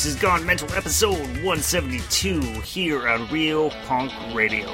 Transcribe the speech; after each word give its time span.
This 0.00 0.14
is 0.14 0.16
Gone 0.16 0.46
Mental 0.46 0.72
episode 0.72 1.18
172 1.44 2.40
here 2.62 3.06
on 3.06 3.28
Real 3.28 3.68
Punk 3.84 4.10
Radio. 4.34 4.70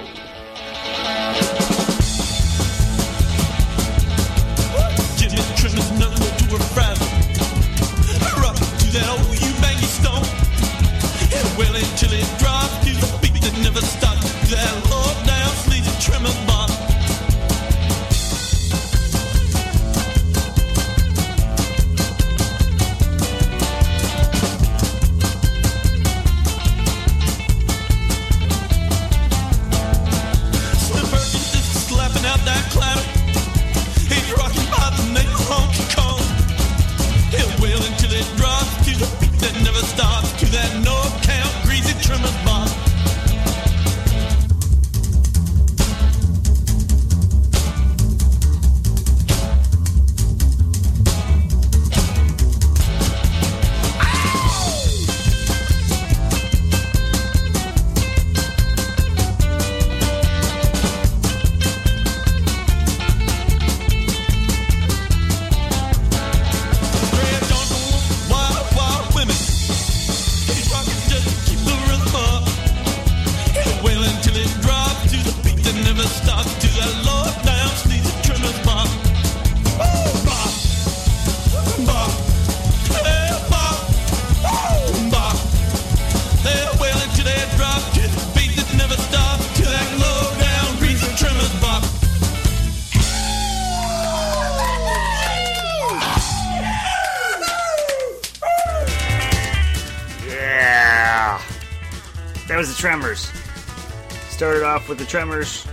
With 104.89 104.99
the 104.99 105.05
Tremors 105.05 105.67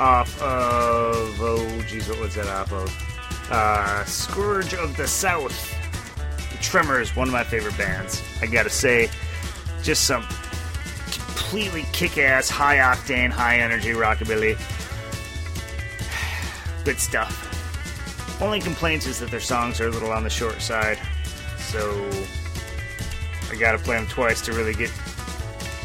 off 0.00 0.40
of. 0.40 1.40
Oh, 1.40 1.82
geez, 1.88 2.08
what 2.08 2.20
was 2.20 2.34
that 2.34 2.46
off 2.46 2.72
of? 2.72 3.50
Uh, 3.50 4.04
Scourge 4.04 4.74
of 4.74 4.96
the 4.96 5.06
South. 5.06 5.74
The 6.52 6.58
Tremors, 6.58 7.14
one 7.16 7.28
of 7.28 7.32
my 7.32 7.44
favorite 7.44 7.76
bands. 7.76 8.22
I 8.40 8.46
gotta 8.46 8.70
say, 8.70 9.10
just 9.82 10.04
some 10.04 10.22
completely 11.10 11.86
kick 11.92 12.18
ass, 12.18 12.48
high 12.48 12.76
octane, 12.76 13.30
high 13.30 13.58
energy 13.58 13.90
rockabilly. 13.90 14.58
Good 16.84 16.98
stuff. 16.98 17.44
Only 18.40 18.60
complaints 18.60 19.06
is 19.06 19.18
that 19.20 19.30
their 19.30 19.40
songs 19.40 19.80
are 19.80 19.88
a 19.88 19.90
little 19.90 20.12
on 20.12 20.22
the 20.22 20.30
short 20.30 20.60
side. 20.60 20.98
So 21.58 22.08
I 23.50 23.56
gotta 23.56 23.78
play 23.78 23.96
them 23.96 24.06
twice 24.06 24.40
to 24.42 24.52
really 24.52 24.74
get 24.74 24.92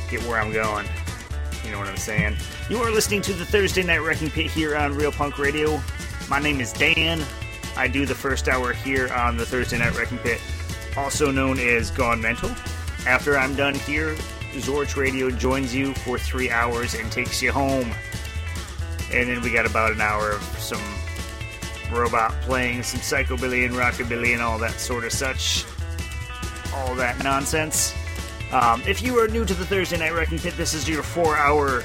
get 0.09 0.22
where 0.24 0.40
I'm 0.40 0.52
going. 0.53 0.86
You 1.63 1.72
know 1.72 1.79
what 1.79 1.88
I'm 1.88 1.97
saying? 1.97 2.35
You 2.69 2.78
are 2.79 2.91
listening 2.91 3.22
to 3.24 3.34
the 3.34 3.46
Thursday 3.46 3.84
Night 3.84 4.00
Wrecking 4.00 4.29
Pit 4.29 4.51
here 4.51 4.75
on 4.75 4.94
Real 4.96 5.12
Punk 5.12 5.38
Radio. 5.40 5.81
My 6.29 6.40
name 6.40 6.59
is 6.59 6.74
Dan. 6.74 7.24
I 7.78 7.88
do 7.88 8.06
the 8.06 8.16
first 8.16 8.50
hour 8.50 8.74
here 8.74 9.12
on 9.13 9.38
the 9.38 9.46
Thursday 9.46 9.78
Night 9.78 9.97
Wrecking 9.97 10.18
Pit, 10.18 10.41
also 10.97 11.31
known 11.31 11.59
as 11.59 11.90
Gone 11.90 12.22
Mental. 12.22 12.50
After 13.07 13.38
I'm 13.38 13.56
done 13.56 13.75
here, 13.75 14.16
Zorch 14.56 14.97
Radio 14.97 15.29
joins 15.31 15.74
you 15.74 15.94
for 15.94 16.19
three 16.19 16.50
hours 16.50 16.96
and 16.96 17.12
takes 17.12 17.41
you 17.41 17.51
home. 17.51 17.91
And 19.12 19.30
then 19.30 19.41
we 19.41 19.51
got 19.51 19.66
about 19.66 19.94
an 19.94 20.01
hour 20.01 20.31
of 20.31 20.44
some 20.59 20.81
robot 21.91 22.34
playing, 22.41 22.84
some 22.84 23.00
psychobilly 23.00 23.66
and 23.66 23.74
rockabilly 23.74 24.34
and 24.34 24.41
all 24.41 24.59
that 24.59 24.80
sort 24.80 25.06
of 25.06 25.13
such 25.13 25.66
all 26.75 26.94
that 26.95 27.24
nonsense. 27.24 27.94
Um, 28.53 28.84
if 28.86 29.02
you 29.02 29.18
are 29.18 29.28
new 29.28 29.46
to 29.46 29.53
the 29.56 29.66
Thursday 29.66 29.97
Night 29.97 30.14
Wrecking 30.14 30.38
Pit, 30.38 30.53
this 30.56 30.75
is 30.75 30.88
your 30.88 31.02
four 31.02 31.36
hour 31.36 31.84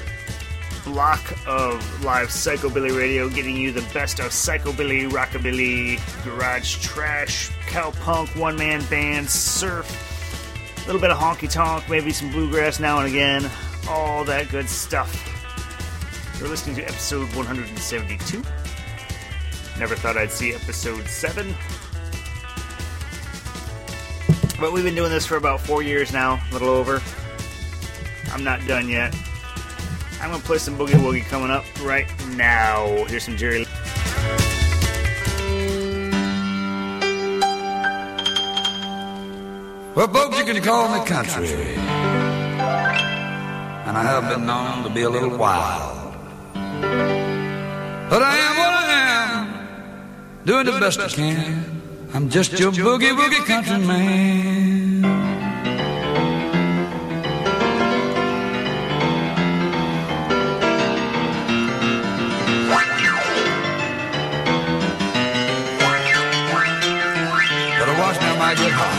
block 0.83 1.19
of 1.47 2.03
live 2.05 2.27
psychobilly 2.27 2.95
radio, 2.95 3.27
getting 3.27 3.57
you 3.57 3.71
the 3.71 3.81
best 3.91 4.19
of 4.19 4.27
psychobilly, 4.27 5.09
rockabilly, 5.09 5.99
garage 6.23 6.77
trash, 6.77 7.49
cowpunk, 7.69 8.35
one 8.39 8.55
man 8.55 8.85
bands, 8.85 9.31
surf, 9.31 9.87
a 10.77 10.85
little 10.85 11.01
bit 11.01 11.09
of 11.09 11.17
honky 11.17 11.51
tonk, 11.51 11.89
maybe 11.89 12.11
some 12.11 12.29
bluegrass 12.31 12.79
now 12.79 12.99
and 12.99 13.07
again, 13.07 13.49
all 13.89 14.23
that 14.23 14.47
good 14.49 14.69
stuff. 14.69 15.25
You're 16.37 16.49
listening 16.49 16.75
to 16.75 16.83
episode 16.83 17.33
172. 17.35 18.43
Never 19.79 19.95
thought 19.95 20.17
I'd 20.17 20.29
see 20.29 20.53
episode 20.53 21.07
7. 21.07 21.55
But 24.59 24.73
we've 24.73 24.83
been 24.83 24.95
doing 24.95 25.09
this 25.09 25.25
for 25.25 25.37
about 25.37 25.61
four 25.61 25.81
years 25.81 26.11
now, 26.11 26.37
a 26.49 26.53
little 26.53 26.67
over. 26.67 27.01
I'm 28.33 28.43
not 28.43 28.67
done 28.67 28.89
yet. 28.89 29.15
I'm 30.21 30.31
gonna 30.31 30.43
play 30.43 30.57
some 30.57 30.77
Boogie 30.77 30.99
Woogie 30.99 31.23
coming 31.23 31.49
up 31.49 31.63
right 31.81 32.07
now. 32.35 33.05
Here's 33.05 33.23
some 33.23 33.37
Jerry. 33.37 33.65
Well, 39.95 40.07
folks, 40.09 40.37
you 40.37 40.43
can 40.43 40.61
call 40.61 40.89
me 40.99 41.05
country. 41.05 41.75
And 43.87 43.97
I 43.97 44.03
have 44.03 44.27
been 44.29 44.45
known 44.45 44.83
to 44.83 44.89
be 44.89 45.03
a 45.03 45.09
little 45.09 45.37
wild. 45.37 46.13
But 48.09 48.21
I 48.23 48.37
am 48.37 48.57
what 48.57 48.73
I 48.73 48.87
am, 48.91 49.47
doing 50.45 50.65
the 50.65 50.73
best 50.79 50.99
I 50.99 51.07
can. 51.07 51.78
I'm 52.11 52.27
just 52.29 52.59
your 52.59 52.71
boogie 52.71 53.15
woogie 53.15 53.45
country 53.45 53.77
man. 53.77 55.01
Me, 55.01 55.07
I 68.21 68.37
might 68.37 68.57
get 68.57 68.71
hot. 68.71 68.95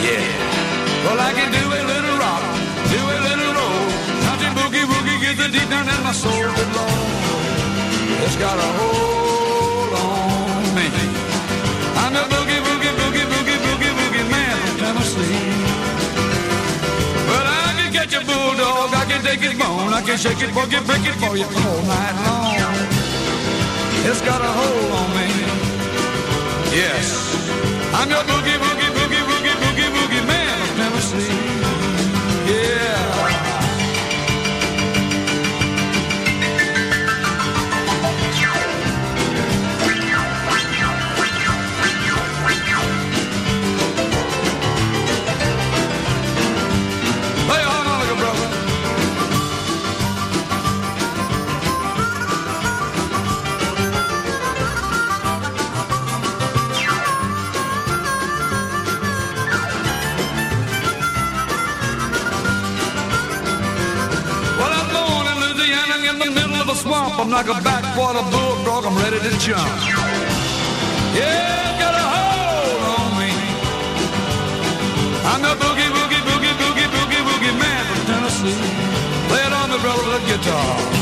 Yeah. 0.00 0.24
Well, 1.04 1.20
I 1.20 1.32
can 1.36 1.52
do 1.52 1.64
a 1.68 1.82
little 1.92 2.16
rock, 2.16 2.44
do 2.88 3.00
a 3.00 3.18
little 3.28 3.52
roll. 3.58 3.86
Country 4.24 4.50
boogie 4.56 4.86
woogie 4.90 5.20
gets 5.20 5.38
the 5.38 5.48
deep 5.52 5.68
down 5.68 5.86
in 5.86 6.02
my 6.02 6.12
soul. 6.12 6.32
Good 6.32 6.70
Lord, 6.74 8.24
it's 8.24 8.36
got 8.36 8.58
a 8.58 8.68
hold 8.78 9.29
bulldog, 19.20 19.30
I 19.30 19.36
can 19.36 19.38
take 19.38 19.40
his 19.40 19.58
bone, 19.58 19.92
I 19.92 20.02
can 20.02 20.18
shake 20.18 20.42
it, 20.42 20.50
boogie, 20.50 20.84
break 20.86 21.06
it 21.06 21.14
for 21.20 21.36
you 21.36 21.44
all 21.44 21.82
night 21.82 22.16
long. 22.26 22.56
It's 24.08 24.20
got 24.22 24.40
a 24.40 24.46
hold 24.46 24.92
on 24.92 25.10
me. 25.16 25.28
Yes, 26.72 27.34
I'm 27.94 28.08
your 28.08 28.24
boogie 28.24 28.58
boogie 28.58 28.90
boogie 28.96 29.24
boogie 29.28 29.56
boogie 29.62 29.90
boogie 29.90 30.26
man 30.26 30.62
of 30.62 30.76
Tennessee. 30.76 31.39
swamp. 66.80 67.18
I'm 67.18 67.30
like 67.30 67.46
a 67.46 67.60
backwater 67.62 68.24
bullfrog. 68.32 68.84
I'm 68.88 68.96
ready 69.04 69.18
to 69.20 69.32
jump. 69.38 69.68
Yeah, 71.12 71.76
got 71.80 71.94
a 72.02 72.04
hold 72.14 72.82
on 72.96 73.08
me. 73.20 73.30
I'm 75.30 75.40
the 75.44 75.54
boogie, 75.60 75.90
boogie, 75.96 76.22
boogie, 76.28 76.54
boogie, 76.60 76.88
boogie, 76.94 77.22
boogie 77.28 77.56
man 77.60 77.82
from 77.88 78.00
Tennessee. 78.08 78.60
Play 79.28 79.42
it 79.44 79.52
on 79.52 79.68
the 79.70 79.78
relevant 79.78 80.24
guitar. 80.26 80.99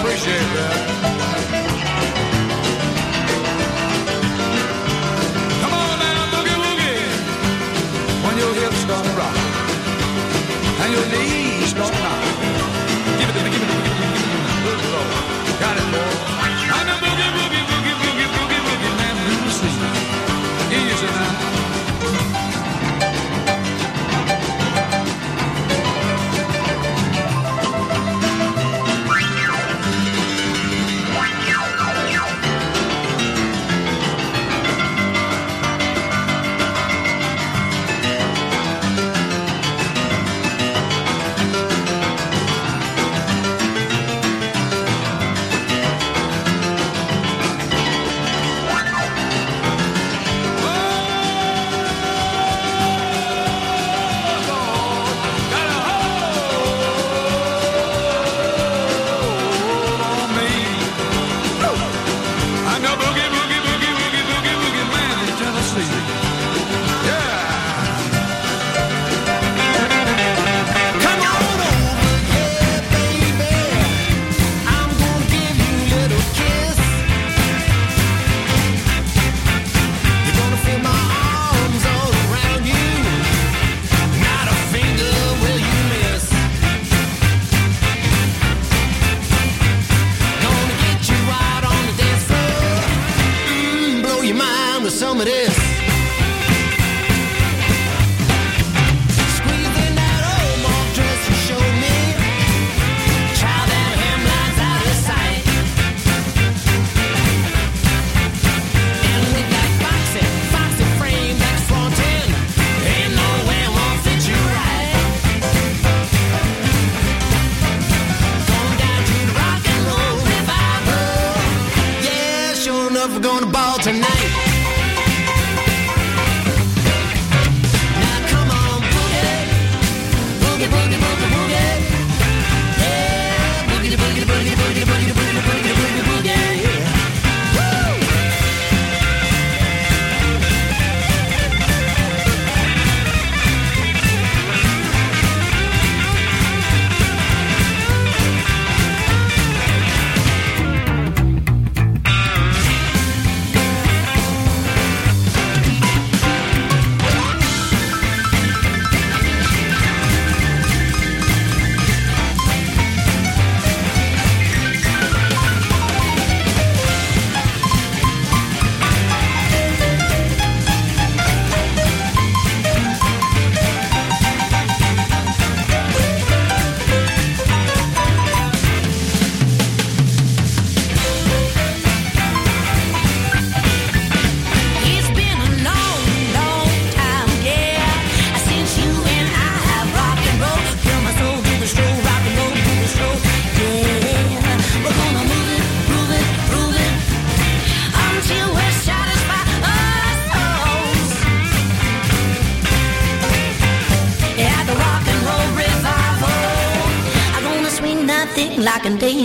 appreciate 0.00 0.48
that. 0.54 0.74
Come 5.62 5.72
on 5.74 5.98
now, 5.98 6.20
boogie 6.32 6.58
woogie. 6.62 7.00
When 8.24 8.36
your 8.38 8.52
hips 8.54 8.78
start 8.86 9.04
to 9.04 9.12
rock 9.18 9.36
and 10.82 10.92
your 10.92 11.06
knees 11.12 11.70
start 11.70 11.92
to 11.92 12.00
knock, 12.00 12.22
give 13.18 13.28
it 13.28 13.34
to 13.36 13.42
me, 13.44 13.50
give 13.50 13.62
it 13.62 13.68
to 13.68 13.74
me, 13.74 13.82
give 13.82 13.92
it 13.92 13.98
to 13.98 14.06
me, 14.06 14.50
good 14.64 14.80
Lord, 14.94 15.60
got 15.60 15.76
it, 15.76 15.86
Lord. 15.92 16.27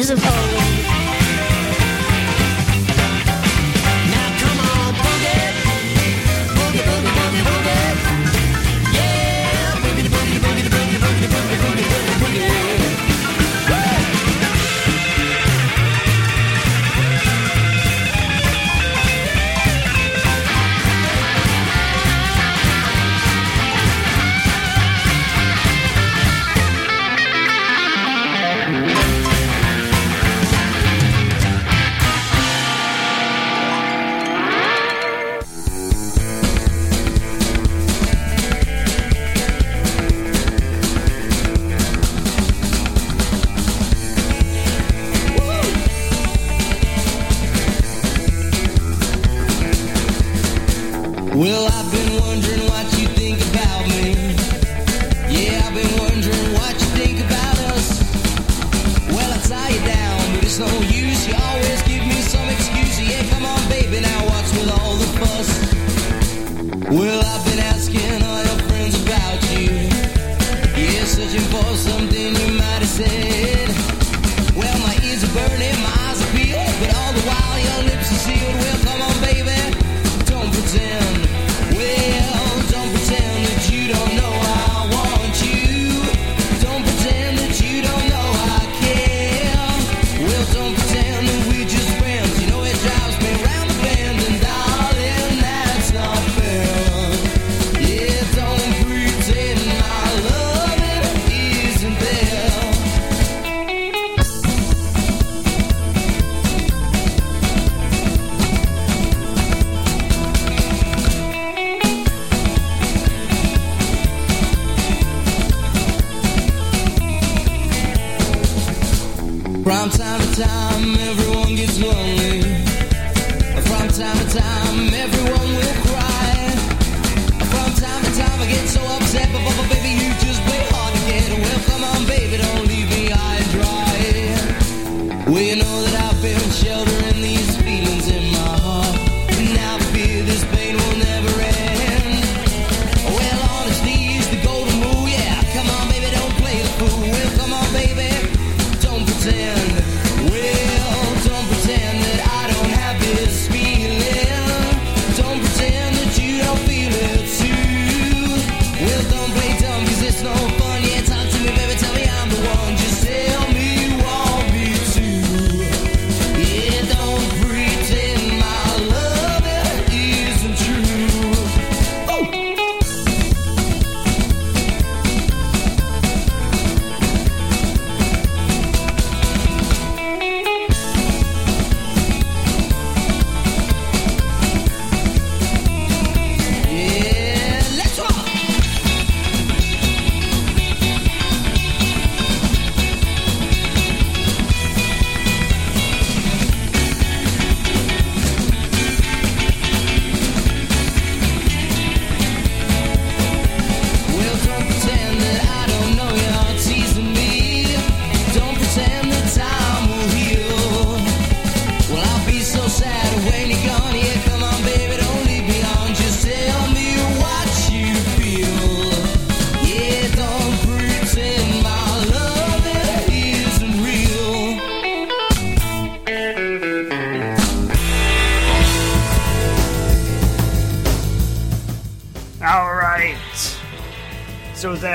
use 0.04 0.12
a. 0.12 0.43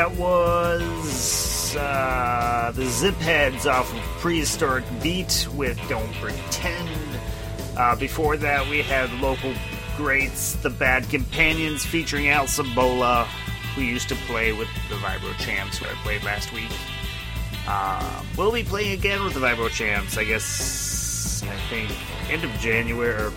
that 0.08 0.18
was 0.18 1.76
uh, 1.76 2.72
the 2.74 2.86
Zip 2.86 3.14
Heads 3.16 3.66
off 3.66 3.92
of 3.92 4.00
Prehistoric 4.20 4.84
Beat 5.02 5.46
with 5.54 5.78
Don't 5.88 6.12
Pretend. 6.14 6.88
Uh, 7.76 7.94
before 7.96 8.36
that, 8.38 8.68
we 8.68 8.82
had 8.82 9.12
local 9.20 9.52
greats, 9.96 10.54
the 10.54 10.70
Bad 10.70 11.08
Companions 11.10 11.84
featuring 11.84 12.28
Al 12.28 12.44
Sabola, 12.44 13.26
who 13.74 13.82
used 13.82 14.08
to 14.08 14.14
play 14.14 14.52
with 14.52 14.68
the 14.88 14.96
Vibro 14.96 15.36
Champs, 15.38 15.78
who 15.78 15.86
I 15.86 15.92
played 16.02 16.22
last 16.24 16.52
week. 16.52 16.70
Uh, 17.66 18.22
we'll 18.36 18.52
be 18.52 18.64
playing 18.64 18.98
again 18.98 19.22
with 19.24 19.34
the 19.34 19.40
Vibro 19.40 19.68
Champs, 19.68 20.16
I 20.16 20.24
guess, 20.24 21.42
I 21.42 21.56
think, 21.68 21.90
end 22.30 22.44
of 22.44 22.50
January, 22.60 23.14
or 23.14 23.32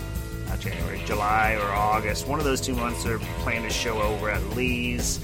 not 0.47 0.59
January, 0.59 1.01
July 1.05 1.57
or 1.61 1.67
August. 1.67 2.27
One 2.27 2.39
of 2.39 2.45
those 2.45 2.61
two 2.61 2.75
months 2.75 3.03
they're 3.03 3.19
playing 3.39 3.65
a 3.65 3.69
show 3.69 4.01
over 4.01 4.29
at 4.29 4.41
Lee's. 4.55 5.19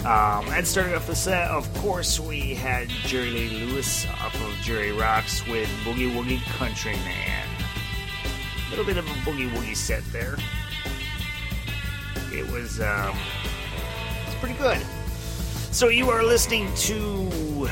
Um, 0.00 0.48
and 0.48 0.66
starting 0.66 0.94
off 0.94 1.06
the 1.06 1.14
set, 1.14 1.50
of 1.50 1.72
course, 1.74 2.18
we 2.18 2.54
had 2.54 2.88
Jerry 2.88 3.30
Lee 3.30 3.66
Lewis 3.66 4.06
off 4.06 4.34
of 4.34 4.54
Jerry 4.62 4.92
Rocks 4.92 5.46
with 5.46 5.68
Boogie 5.84 6.10
Woogie 6.10 6.42
Countryman. 6.56 7.46
A 8.66 8.70
little 8.70 8.86
bit 8.86 8.96
of 8.96 9.06
a 9.06 9.12
boogie 9.28 9.50
woogie 9.50 9.76
set 9.76 10.02
there. 10.10 10.38
It 12.32 12.50
was, 12.50 12.80
um, 12.80 13.14
it's 14.26 14.34
pretty 14.36 14.54
good. 14.54 14.78
So 15.70 15.88
you 15.88 16.08
are 16.08 16.24
listening 16.24 16.72
to 16.76 17.68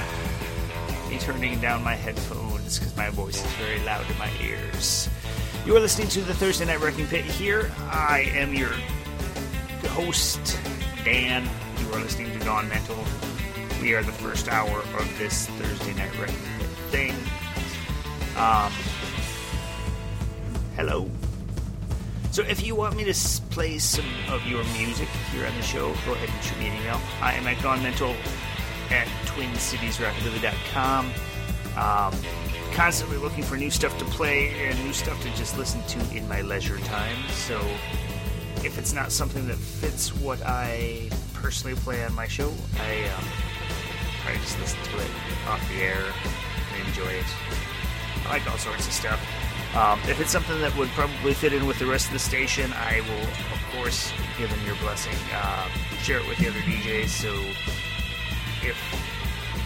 me 1.08 1.18
turning 1.18 1.58
down 1.61 1.82
my 1.82 1.94
headphones 1.94 2.78
because 2.78 2.94
my 2.94 3.08
voice 3.08 3.42
is 3.42 3.52
very 3.52 3.80
loud 3.85 4.08
in 4.11 4.18
my 4.18 4.30
ears. 4.42 5.08
You 5.64 5.75
are 5.76 5.80
listening 5.80 6.08
to 6.08 6.20
the 6.20 6.35
Thursday 6.35 6.66
Night 6.66 6.80
Wrecking 6.80 7.06
Pit 7.06 7.25
here. 7.25 7.73
I 7.90 8.30
am 8.35 8.52
your 8.52 8.73
host, 9.88 10.58
Dan. 11.04 11.49
Are 11.92 12.00
listening 12.00 12.38
to 12.38 12.45
Gone 12.45 12.68
Mental. 12.68 12.97
We 13.80 13.95
are 13.95 14.02
the 14.02 14.12
first 14.12 14.49
hour 14.49 14.80
of 14.80 15.18
this 15.18 15.47
Thursday 15.47 15.95
Night 15.95 16.11
thing. 16.90 17.12
Um, 18.37 18.71
hello. 20.76 21.11
So 22.30 22.42
if 22.42 22.64
you 22.64 22.75
want 22.75 22.95
me 22.95 23.04
to 23.04 23.14
play 23.50 23.78
some 23.78 24.04
of 24.30 24.47
your 24.47 24.62
music 24.64 25.09
here 25.33 25.47
on 25.47 25.57
the 25.57 25.62
show, 25.62 25.95
go 26.04 26.12
ahead 26.12 26.28
and 26.28 26.45
shoot 26.45 26.59
me 26.59 26.66
an 26.68 26.76
email. 26.80 27.00
I 27.23 27.33
am 27.33 27.47
at 27.47 27.62
Gone 27.62 27.83
Mental 27.83 28.14
at 28.90 29.07
twincitiesrockabilly.com. 29.26 31.07
Um, 31.76 32.21
constantly 32.75 33.16
looking 33.16 33.45
for 33.45 33.57
new 33.57 33.71
stuff 33.71 33.97
to 33.99 34.04
play 34.04 34.50
and 34.68 34.78
new 34.85 34.92
stuff 34.92 35.23
to 35.23 35.30
just 35.37 35.57
listen 35.57 35.83
to 35.85 36.16
in 36.16 36.28
my 36.28 36.42
leisure 36.42 36.78
time. 36.78 37.16
So 37.30 37.59
if 38.62 38.76
it's 38.78 38.92
not 38.92 39.11
something 39.11 39.47
that 39.49 39.57
fits 39.57 40.14
what 40.16 40.42
I 40.45 41.09
personally 41.40 41.76
play 41.80 42.04
on 42.04 42.14
my 42.14 42.26
show, 42.26 42.52
I 42.80 43.09
um, 43.11 43.25
to 44.33 44.38
just 44.40 44.59
listen 44.61 44.78
to 44.85 44.99
it 44.99 45.11
off 45.47 45.66
the 45.68 45.83
air 45.83 46.04
and 46.75 46.88
enjoy 46.88 47.09
it. 47.09 47.25
I 48.26 48.30
like 48.30 48.50
all 48.50 48.59
sorts 48.59 48.87
of 48.87 48.92
stuff. 48.92 49.21
Um, 49.75 50.00
if 50.09 50.21
it's 50.21 50.30
something 50.30 50.61
that 50.61 50.76
would 50.76 50.88
probably 50.90 51.35
fit 51.35 51.52
in 51.52 51.66
with 51.66 51.78
the 51.78 51.87
rest 51.87 52.07
of 52.07 52.12
the 52.12 52.18
station, 52.18 52.73
I 52.75 53.00
will, 53.00 53.54
of 53.54 53.61
course, 53.73 54.12
give 54.38 54.50
them 54.50 54.59
your 54.66 54.76
blessing. 54.76 55.14
Uh, 55.33 55.68
share 56.02 56.18
it 56.18 56.28
with 56.28 56.38
the 56.38 56.49
other 56.49 56.61
DJs. 56.61 57.09
So 57.09 57.33
if 58.66 58.76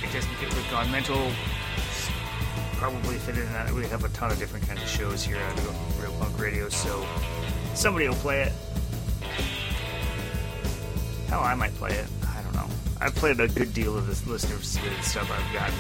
it 0.03 0.13
doesn't 0.13 0.35
fit 0.37 0.49
with 0.55 0.71
Gone 0.71 0.91
Mental, 0.91 1.31
probably 2.75 3.17
fit 3.17 3.39
in 3.39 3.47
that. 3.53 3.71
We 3.73 3.87
have 3.87 4.05
a 4.05 4.09
ton 4.11 4.31
of 4.33 4.39
different 4.39 4.67
kinds 4.67 4.83
of 4.83 4.89
shows 4.89 5.25
here 5.25 5.39
on 5.39 5.57
Real 6.03 6.13
Punk 6.19 6.39
Radio, 6.39 6.69
so 6.69 7.07
somebody 7.75 8.09
will 8.09 8.17
play 8.17 8.43
it. 8.43 8.53
Hell, 11.33 11.45
I 11.45 11.55
might 11.55 11.75
play 11.77 11.93
it. 11.93 12.05
I 12.37 12.43
don't 12.43 12.55
know. 12.55 12.67
I've 13.01 13.15
played 13.15 13.41
a 13.41 13.49
good 13.49 13.73
deal 13.73 13.97
of 13.97 14.07
this 14.07 14.27
listener 14.27 14.61
submitted 14.61 15.03
stuff 15.03 15.31
I've 15.31 15.55
gotten. 15.55 15.75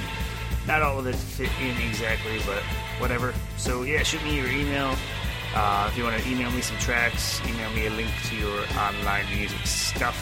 Not 0.66 0.80
all 0.80 0.98
of 0.98 1.06
it 1.06 1.14
fit 1.14 1.50
in 1.60 1.76
exactly, 1.86 2.38
but 2.46 2.62
whatever. 2.98 3.34
So 3.58 3.82
yeah, 3.82 4.02
shoot 4.02 4.24
me 4.24 4.34
your 4.34 4.48
email. 4.48 4.96
Uh, 5.54 5.90
if 5.92 5.98
you 5.98 6.04
want 6.04 6.18
to 6.18 6.26
email 6.26 6.50
me 6.52 6.62
some 6.62 6.78
tracks, 6.78 7.38
email 7.46 7.70
me 7.72 7.84
a 7.84 7.90
link 7.90 8.08
to 8.30 8.36
your 8.36 8.64
online 8.78 9.26
music 9.36 9.58
stuff. 9.66 10.16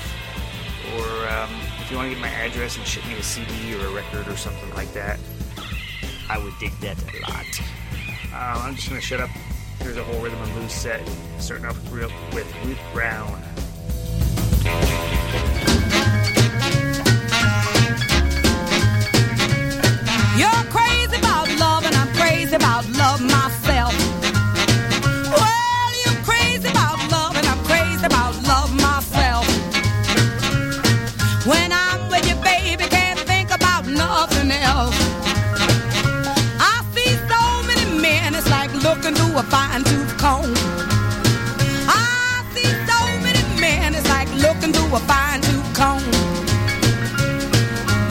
Or 0.97 1.07
um, 1.29 1.51
if 1.79 1.93
you 1.93 1.97
want 1.97 2.09
to 2.09 2.15
get 2.17 2.21
my 2.21 2.27
address 2.27 2.77
and 2.77 2.85
ship 2.85 3.07
me 3.07 3.15
a 3.15 3.23
CD 3.23 3.77
or 3.77 3.87
a 3.87 3.91
record 3.93 4.27
or 4.27 4.37
something 4.37 4.75
like 4.75 4.93
that, 4.95 5.21
I 6.29 6.43
would 6.43 6.55
dig 6.59 6.73
that 6.81 6.99
a 7.05 7.21
lot. 7.31 7.47
Um, 8.35 8.63
I'm 8.67 8.75
just 8.75 8.89
gonna 8.89 9.01
shut 9.01 9.21
up. 9.21 9.31
Here's 9.79 9.97
a 9.97 10.03
whole 10.03 10.21
rhythm 10.21 10.43
and 10.43 10.53
blues 10.55 10.73
set, 10.73 11.09
starting 11.39 11.67
off 11.67 11.81
with, 11.93 12.13
with 12.35 12.65
Ruth 12.65 12.81
Brown. 12.93 13.41
You're 20.41 20.65
crazy 20.77 21.17
about 21.17 21.49
love, 21.59 21.85
and 21.85 21.95
I'm 21.95 22.11
crazy 22.15 22.57
about 22.57 22.89
love 23.03 23.21
myself. 23.21 23.93
Well, 25.37 25.89
you're 26.03 26.21
crazy 26.29 26.69
about 26.75 26.99
love, 27.15 27.37
and 27.37 27.47
I'm 27.53 27.63
crazy 27.71 28.07
about 28.07 28.33
love 28.51 28.73
myself. 28.89 29.47
When 31.45 31.71
I'm 31.73 32.01
with 32.09 32.27
you, 32.27 32.37
baby, 32.37 32.85
can't 32.89 33.21
think 33.31 33.51
about 33.51 33.85
nothing 33.87 34.51
else. 34.51 34.97
I 36.73 36.75
see 36.95 37.13
so 37.33 37.41
many 37.69 38.01
men, 38.01 38.35
it's 38.35 38.49
like 38.49 38.73
looking 38.87 39.15
through 39.15 39.37
a 39.37 39.43
fine 39.43 39.85
tooth 39.85 40.17
comb. 40.17 40.55
I 41.87 42.43
see 42.55 42.71
so 42.91 42.99
many 43.27 43.43
men, 43.61 43.95
it's 43.95 44.09
like 44.09 44.31
looking 44.47 44.73
through 44.73 44.97
a 44.97 45.01
fine 45.01 45.43
tooth 45.43 45.71
comb. 45.75 46.03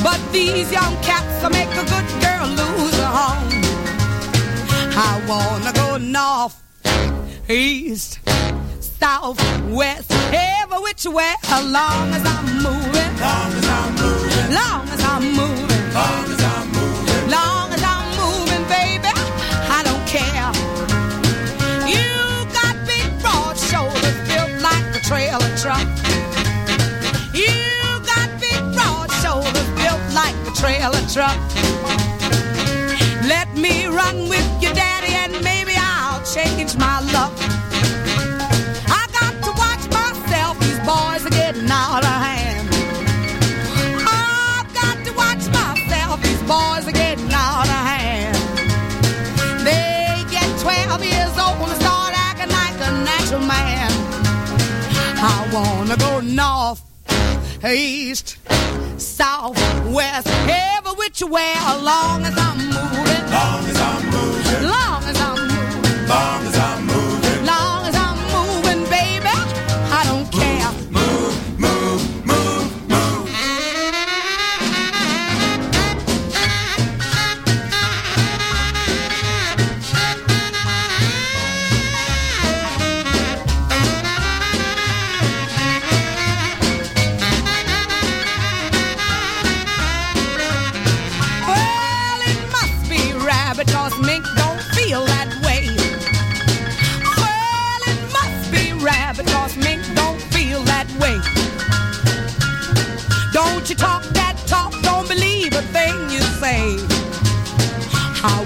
But 0.03 0.19
these 0.31 0.71
young 0.71 0.95
cats 1.01 1.28
wanna 5.29 5.71
go 5.74 5.98
north, 5.98 6.55
east, 7.48 8.19
south, 8.81 9.38
west, 9.69 10.12
every 10.33 10.79
which 10.79 11.05
way, 11.05 11.33
as 11.51 11.65
long 11.65 12.10
as 12.17 12.25
I'm 12.25 12.45
moving. 12.65 13.12
Long 13.21 13.51
as 13.60 13.67
I'm 13.77 13.93
moving. 14.01 14.56
Long 14.60 14.89
as 14.89 15.01
I'm 15.12 15.23
moving. 15.39 15.93
Long 15.93 16.25
as 16.34 16.41
I'm 16.54 16.67
moving. 16.77 17.30
Long 17.30 17.67
as 17.75 17.84
I'm 17.93 18.08
moving, 18.21 18.63
baby, 18.73 19.13
I 19.77 19.80
don't 19.88 20.06
care. 20.15 20.49
You 21.93 22.10
got 22.58 22.73
big 22.89 23.08
broad 23.21 23.56
shoulders 23.69 24.17
built 24.30 24.54
like 24.67 24.88
a 24.97 25.01
trailer 25.10 25.51
truck. 25.62 25.86
You 27.38 27.54
got 28.13 28.30
big 28.41 28.62
broad 28.73 29.12
shoulders 29.21 29.69
built 29.77 30.04
like 30.21 30.38
a 30.49 30.54
trailer 30.58 31.04
truck. 31.13 31.38
Let 33.27 33.56
me 33.56 33.86
run 33.86 34.27
with 34.27 34.59
change 36.43 36.78
my 36.78 36.99
luck. 37.13 37.34
I 38.99 39.04
got 39.19 39.34
to 39.45 39.52
watch 39.63 39.84
myself, 39.99 40.54
these 40.60 40.82
boys 40.91 41.21
are 41.28 41.36
getting 41.41 41.69
out 41.69 42.04
of 42.12 42.17
hand. 42.28 42.67
I've 44.08 44.69
got 44.80 44.97
to 45.06 45.12
watch 45.21 45.43
myself, 45.62 46.21
these 46.28 46.43
boys 46.54 46.84
are 46.89 46.97
getting 47.04 47.32
out 47.34 47.67
of 47.78 47.82
hand. 47.91 48.38
They 49.67 50.23
get 50.36 50.47
12 50.60 51.04
years 51.13 51.34
old 51.43 51.69
and 51.69 51.82
start 51.82 52.13
acting 52.28 52.52
like 52.60 52.78
a 52.88 52.91
natural 53.10 53.43
man. 53.56 53.91
I 55.21 55.38
wanna 55.56 55.97
go 55.97 56.21
north, 56.21 56.82
east, 57.65 58.38
south, 58.97 59.58
west, 59.88 60.28
every 60.47 60.93
which 61.02 61.21
way, 61.21 61.54
as 61.71 61.82
long 61.82 62.23
as 62.30 62.36
I'm 62.38 62.58
moving. 62.75 63.23
Long 63.38 63.62
as 63.71 63.78
I'm 63.89 64.04
moving. 64.13 64.69
Long 64.69 64.88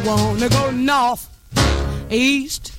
wanna 0.03 0.49
go 0.49 0.71
north, 0.71 1.29
east, 2.09 2.73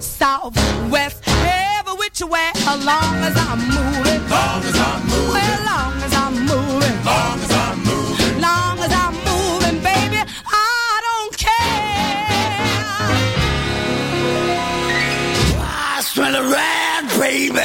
south, 0.00 0.56
west, 0.90 1.22
every 1.26 1.94
which 1.94 2.20
way, 2.20 2.50
as 2.54 2.84
long 2.84 3.14
as 3.28 3.36
I'm 3.36 3.58
moving. 3.58 4.22
Long 4.28 4.62
as 4.64 4.76
I'm 4.76 5.02
moving. 5.06 5.32
Well, 5.34 5.64
long 5.70 6.02
as 6.02 6.14
I'm 6.14 6.34
moving. 6.46 7.04
Long 7.04 7.38
as 7.40 7.50
I'm 7.52 7.78
moving. 7.84 8.40
Long 8.40 8.78
as 8.80 8.92
I'm 8.92 9.14
moving, 9.30 9.82
baby, 9.82 10.20
I 10.46 11.00
don't 11.06 11.36
care. 11.36 11.58
I 15.60 16.00
smell 16.02 16.34
a 16.34 16.42
rat, 16.50 17.04
baby. 17.18 17.60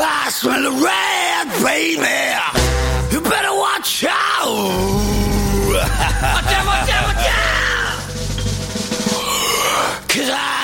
I 0.00 0.30
smell 0.30 0.66
a 0.66 0.72
rat, 0.82 1.46
baby. 1.62 2.18
You 3.12 3.20
better 3.20 3.54
watch 3.54 4.04
out, 4.04 4.48
watch 5.68 6.52
out, 6.56 6.66
watch 6.66 6.90
out. 6.90 6.97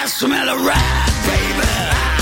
I 0.04 0.06
smell 0.06 0.50
a 0.50 0.58
rat, 0.58 1.08
baby. 1.24 1.64
Well, 1.64 2.13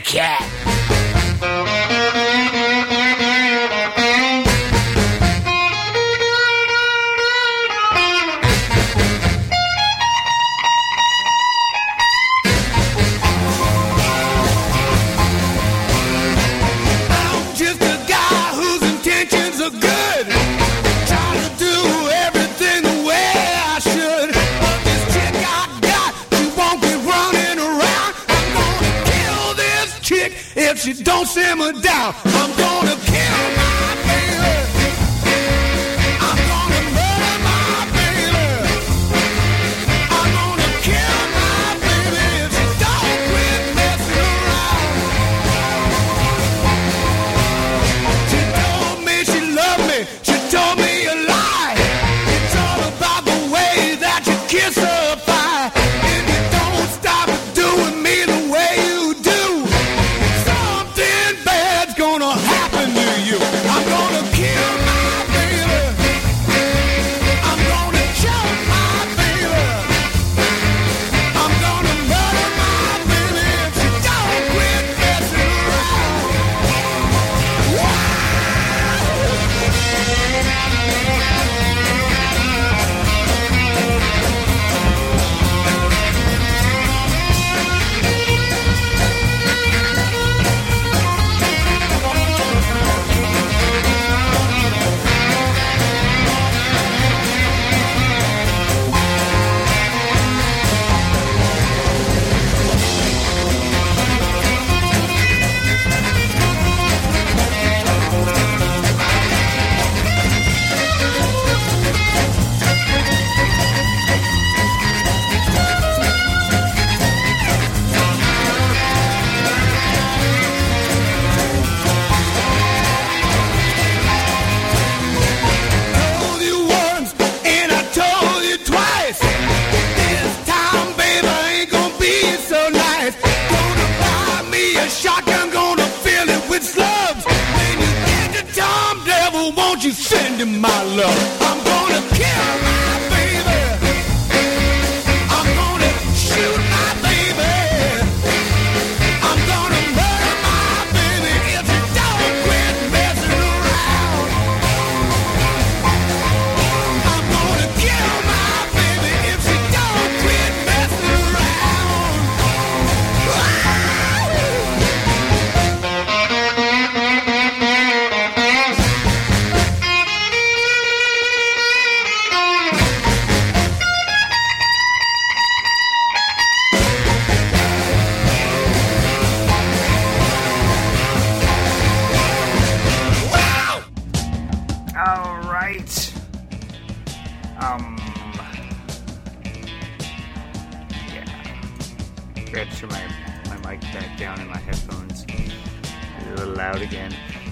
cat. 0.00 0.57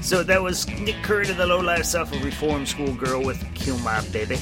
So 0.03 0.23
that 0.23 0.43
was 0.43 0.69
Nick 0.69 1.03
Curran 1.03 1.27
to 1.27 1.35
the 1.35 1.47
Low 1.47 1.61
Life 1.61 1.85
Self 1.85 2.13
of 2.13 2.25
Reform 2.25 2.67
School 2.67 2.95
Girl 2.95 3.23
with 3.23 3.43
Kill 3.55 3.79
My 3.79 4.01
Baby. 4.09 4.37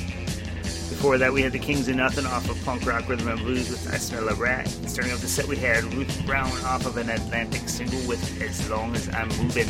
Before 0.94 1.18
that, 1.18 1.32
we 1.32 1.42
had 1.42 1.52
the 1.52 1.58
Kings 1.58 1.88
of 1.88 1.96
Nothing 1.96 2.24
off 2.24 2.48
of 2.48 2.62
Punk 2.64 2.86
Rock 2.86 3.08
Rhythm 3.08 3.28
and 3.28 3.38
Blues 3.40 3.68
with 3.68 3.92
I 3.92 3.98
Smell 3.98 4.28
a 4.28 4.34
Rat. 4.34 4.68
Starting 4.68 5.12
off 5.12 5.20
the 5.20 5.26
set, 5.26 5.46
we 5.46 5.56
had 5.56 5.84
Ruth 5.92 6.24
Brown 6.24 6.50
off 6.64 6.86
of 6.86 6.96
an 6.96 7.10
Atlantic 7.10 7.68
single 7.68 8.00
with 8.08 8.40
As 8.40 8.70
Long 8.70 8.94
as 8.94 9.08
I'm 9.14 9.28
Moving. 9.28 9.66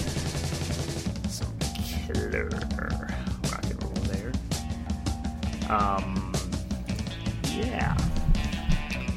Some 1.28 1.52
killer 2.14 2.50
rock 3.50 3.64
and 3.64 3.82
roll 3.82 3.92
there. 4.04 4.32
Um, 5.68 6.32
yeah. 7.50 7.96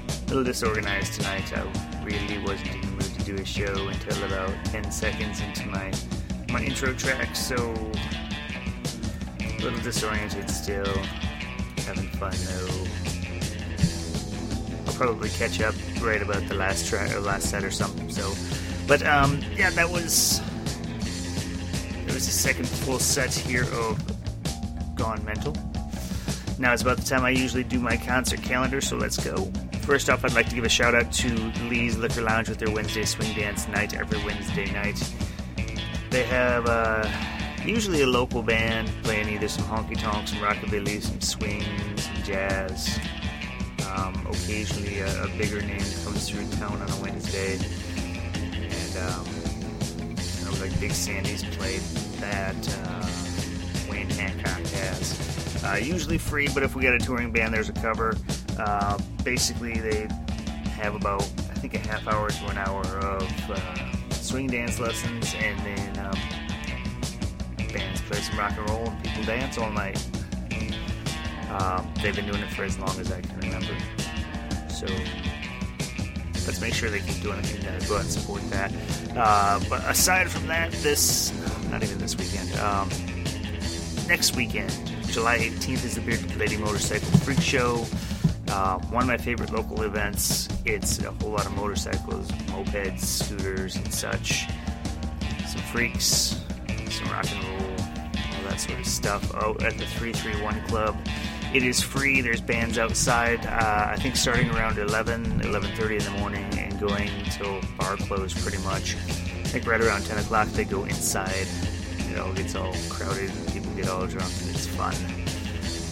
A 0.09 0.27
little 0.27 0.43
disorganized 0.43 1.13
tonight. 1.13 1.51
I 1.55 2.03
really 2.03 2.39
wasn't 2.39 2.73
in 2.75 2.81
the 2.81 2.87
mood 2.87 3.03
to 3.03 3.23
do 3.23 3.35
a 3.35 3.45
show 3.45 3.87
until 3.87 4.23
about 4.23 4.53
10 4.65 4.91
seconds 4.91 5.41
into 5.41 5.67
my, 5.67 5.91
my 6.49 6.63
intro 6.63 6.93
track, 6.93 7.35
so 7.35 7.55
a 9.39 9.61
little 9.61 9.79
disoriented 9.79 10.49
still. 10.49 10.85
Having 11.85 12.09
fun 12.09 12.33
though. 12.45 12.87
I'll 14.87 14.93
probably 14.93 15.29
catch 15.29 15.61
up 15.61 15.75
right 16.01 16.21
about 16.21 16.47
the 16.47 16.55
last 16.55 16.87
track 16.87 17.15
or 17.15 17.19
last 17.19 17.49
set 17.49 17.63
or 17.63 17.71
something. 17.71 18.09
So, 18.09 18.33
but 18.87 19.05
um, 19.05 19.41
yeah, 19.55 19.69
that 19.71 19.89
was 19.89 20.41
it 22.07 22.13
was 22.13 22.25
the 22.25 22.31
second 22.31 22.67
full 22.67 22.99
set 22.99 23.33
here 23.33 23.65
of 23.73 24.01
Gone 24.95 25.23
Mental. 25.25 25.55
Now 26.59 26.73
it's 26.73 26.81
about 26.81 26.97
the 26.97 27.05
time 27.05 27.23
I 27.23 27.29
usually 27.29 27.63
do 27.63 27.79
my 27.79 27.97
concert 27.97 28.41
calendar, 28.41 28.81
so 28.81 28.97
let's 28.97 29.17
go. 29.17 29.51
First 29.81 30.09
off, 30.09 30.25
I'd 30.25 30.33
like 30.33 30.49
to 30.49 30.55
give 30.55 30.65
a 30.65 30.69
shout 30.69 30.95
out 30.95 31.11
to 31.13 31.29
Lee's 31.69 31.97
Liquor 31.97 32.21
Lounge 32.21 32.49
with 32.49 32.57
their 32.57 32.73
Wednesday 32.73 33.05
swing 33.05 33.33
dance 33.35 33.67
night 33.67 33.93
every 33.93 34.21
Wednesday 34.25 34.71
night. 34.71 34.99
They 36.09 36.23
have 36.23 36.65
uh, 36.67 37.09
usually 37.65 38.01
a 38.01 38.07
local 38.07 38.41
band 38.41 38.89
playing 39.03 39.29
either 39.29 39.47
some 39.47 39.65
honky 39.65 39.99
tonk, 39.99 40.27
some 40.27 40.39
rockabilly, 40.39 41.01
some 41.01 41.21
swing, 41.21 41.63
some 41.97 42.23
jazz. 42.23 42.99
Um, 43.95 44.27
occasionally, 44.29 44.99
a, 44.99 45.23
a 45.23 45.27
bigger 45.37 45.61
name 45.61 45.79
comes 46.03 46.29
through 46.29 46.47
town 46.57 46.81
on 46.81 46.89
a 46.89 47.01
Wednesday, 47.01 47.57
and 48.35 48.97
um, 49.09 49.25
you 50.07 50.45
know, 50.45 50.61
like 50.61 50.79
Big 50.79 50.91
Sandy's 50.91 51.43
played 51.43 51.81
that. 52.19 52.55
Uh, 52.83 53.27
Wayne 53.89 54.09
Hancock 54.09 54.65
has. 54.73 55.63
Uh, 55.63 55.75
usually 55.75 56.17
free, 56.17 56.47
but 56.53 56.63
if 56.63 56.75
we 56.75 56.83
got 56.83 56.93
a 56.93 56.99
touring 56.99 57.31
band, 57.31 57.53
there's 57.53 57.69
a 57.69 57.73
cover. 57.73 58.15
Uh, 58.59 58.97
basically, 59.23 59.73
they 59.79 60.07
have 60.71 60.95
about 60.95 61.21
I 61.49 61.59
think 61.59 61.73
a 61.73 61.79
half 61.79 62.07
hour 62.07 62.29
to 62.29 62.45
an 62.47 62.57
hour 62.57 62.83
of 62.99 63.49
uh, 63.49 63.86
swing 64.27 64.47
dance 64.47 64.77
lessons, 64.77 65.33
and 65.39 65.57
then 65.59 66.05
um, 66.05 66.19
bands 67.71 68.01
play 68.01 68.19
some 68.19 68.37
rock 68.37 68.51
and 68.57 68.69
roll, 68.69 68.89
and 68.89 69.03
people 69.03 69.23
dance 69.23 69.57
all 69.57 69.71
night. 69.71 70.05
Um, 71.49 71.89
they've 72.01 72.13
been 72.13 72.25
doing 72.27 72.41
it 72.41 72.49
for 72.49 72.65
as 72.65 72.77
long 72.77 72.99
as 72.99 73.09
I 73.09 73.21
can 73.21 73.39
remember. 73.39 73.73
So 74.69 74.85
let's 76.45 76.59
make 76.59 76.73
sure 76.73 76.89
they 76.89 76.99
keep 76.99 77.23
doing 77.23 77.39
it 77.39 77.65
and 77.65 77.87
go 77.87 77.95
out 77.95 78.01
and 78.01 78.11
support 78.11 78.41
that. 78.49 78.73
Uh, 79.15 79.61
but 79.69 79.81
aside 79.85 80.29
from 80.29 80.45
that, 80.47 80.73
this 80.73 81.31
not 81.71 81.81
even 81.81 81.97
this 81.97 82.17
weekend. 82.17 82.53
Um, 82.59 82.89
next 84.09 84.35
weekend, 84.35 84.73
July 85.07 85.37
18th, 85.37 85.85
is 85.85 85.95
the 85.95 86.01
Bearded 86.01 86.35
Lady 86.35 86.57
Motorcycle 86.57 87.07
Freak 87.19 87.39
Show. 87.39 87.85
Uh, 88.49 88.79
one 88.89 89.03
of 89.03 89.07
my 89.07 89.17
favorite 89.17 89.51
local 89.51 89.83
events. 89.83 90.47
It's 90.65 90.99
a 91.03 91.11
whole 91.11 91.31
lot 91.31 91.45
of 91.45 91.55
motorcycles, 91.55 92.27
mopeds, 92.47 93.01
scooters, 93.01 93.75
and 93.75 93.93
such. 93.93 94.45
Some 95.47 95.61
freaks, 95.71 96.41
some 96.89 97.09
rock 97.09 97.25
and 97.31 97.43
roll, 97.43 97.71
all 97.71 98.49
that 98.49 98.59
sort 98.59 98.79
of 98.79 98.85
stuff. 98.85 99.35
Out 99.35 99.63
at 99.63 99.77
the 99.77 99.85
331 99.85 100.61
Club. 100.67 100.97
It 101.53 101.63
is 101.63 101.81
free. 101.81 102.21
There's 102.21 102.41
bands 102.41 102.77
outside. 102.77 103.45
Uh, 103.45 103.87
I 103.91 103.95
think 103.97 104.17
starting 104.17 104.49
around 104.51 104.77
11, 104.77 105.41
11:30 105.41 105.97
in 105.97 106.03
the 106.03 106.19
morning, 106.19 106.45
and 106.57 106.77
going 106.79 107.09
till 107.31 107.61
bar 107.77 107.95
close, 107.97 108.33
pretty 108.33 108.61
much. 108.63 108.95
I 108.95 109.49
think 109.49 109.65
right 109.65 109.79
around 109.79 110.05
10 110.05 110.17
o'clock 110.19 110.47
they 110.49 110.65
go 110.65 110.83
inside. 110.83 111.47
It 112.11 112.19
all 112.19 112.33
gets 112.33 112.55
all 112.55 112.73
crowded, 112.89 113.29
and 113.29 113.53
people 113.53 113.71
get 113.73 113.87
all 113.87 114.05
drunk, 114.07 114.31
and 114.41 114.49
it's 114.49 114.67
fun. 114.67 114.93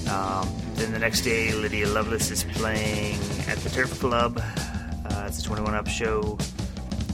Um, 0.10 0.65
then 0.76 0.92
the 0.92 1.00
next 1.00 1.22
day, 1.22 1.54
Lydia 1.54 1.88
Loveless 1.88 2.32
is 2.32 2.44
playing 2.44 3.16
at 3.48 3.58
the 3.60 3.70
Turf 3.70 4.00
Club. 4.00 4.40
Uh, 4.40 5.26
it's 5.28 5.40
a 5.40 5.44
21 5.44 5.74
Up 5.74 5.88
show. 5.88 6.38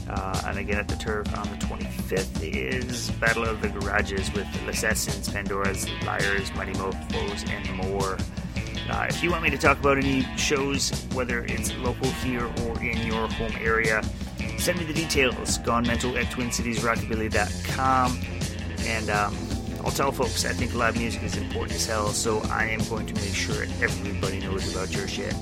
Uh, 0.08 0.42
and 0.46 0.58
again 0.58 0.78
at 0.78 0.88
the 0.88 0.96
Turf 0.96 1.26
on 1.38 1.48
the 1.48 1.56
25th 1.64 2.42
is 2.42 3.10
Battle 3.12 3.44
of 3.44 3.62
the 3.62 3.68
Garages 3.68 4.32
with 4.32 4.46
Assassins, 4.68 5.28
Pandora's 5.28 5.88
Liars, 6.04 6.52
Mighty 6.54 6.72
Mofos, 6.72 7.48
and 7.48 7.72
more. 7.76 8.18
Uh, 8.90 9.06
if 9.08 9.22
you 9.22 9.30
want 9.30 9.42
me 9.42 9.50
to 9.50 9.56
talk 9.56 9.78
about 9.78 9.96
any 9.96 10.22
shows, 10.36 10.90
whether 11.14 11.44
it's 11.44 11.72
local 11.76 12.10
here 12.10 12.50
or 12.64 12.82
in 12.82 12.98
your 13.06 13.28
home 13.28 13.52
area, 13.60 14.02
send 14.58 14.78
me 14.78 14.84
the 14.84 14.92
details. 14.92 15.58
Gone 15.58 15.86
Mental 15.86 16.16
at 16.18 16.26
TwinCitiesRockabilly.com. 16.26 18.20
And 18.84 19.08
um, 19.10 19.36
I'll 19.84 19.90
tell 19.90 20.12
folks 20.12 20.44
I 20.44 20.52
think 20.52 20.74
live 20.74 20.96
music 20.96 21.22
is 21.24 21.36
important 21.36 21.72
as 21.72 21.86
hell, 21.86 22.08
so 22.08 22.40
I 22.50 22.66
am 22.66 22.84
going 22.88 23.06
to 23.06 23.14
make 23.14 23.34
sure 23.34 23.64
everybody 23.82 24.38
knows 24.38 24.72
about 24.72 24.94
your 24.94 25.08
shit. 25.08 25.34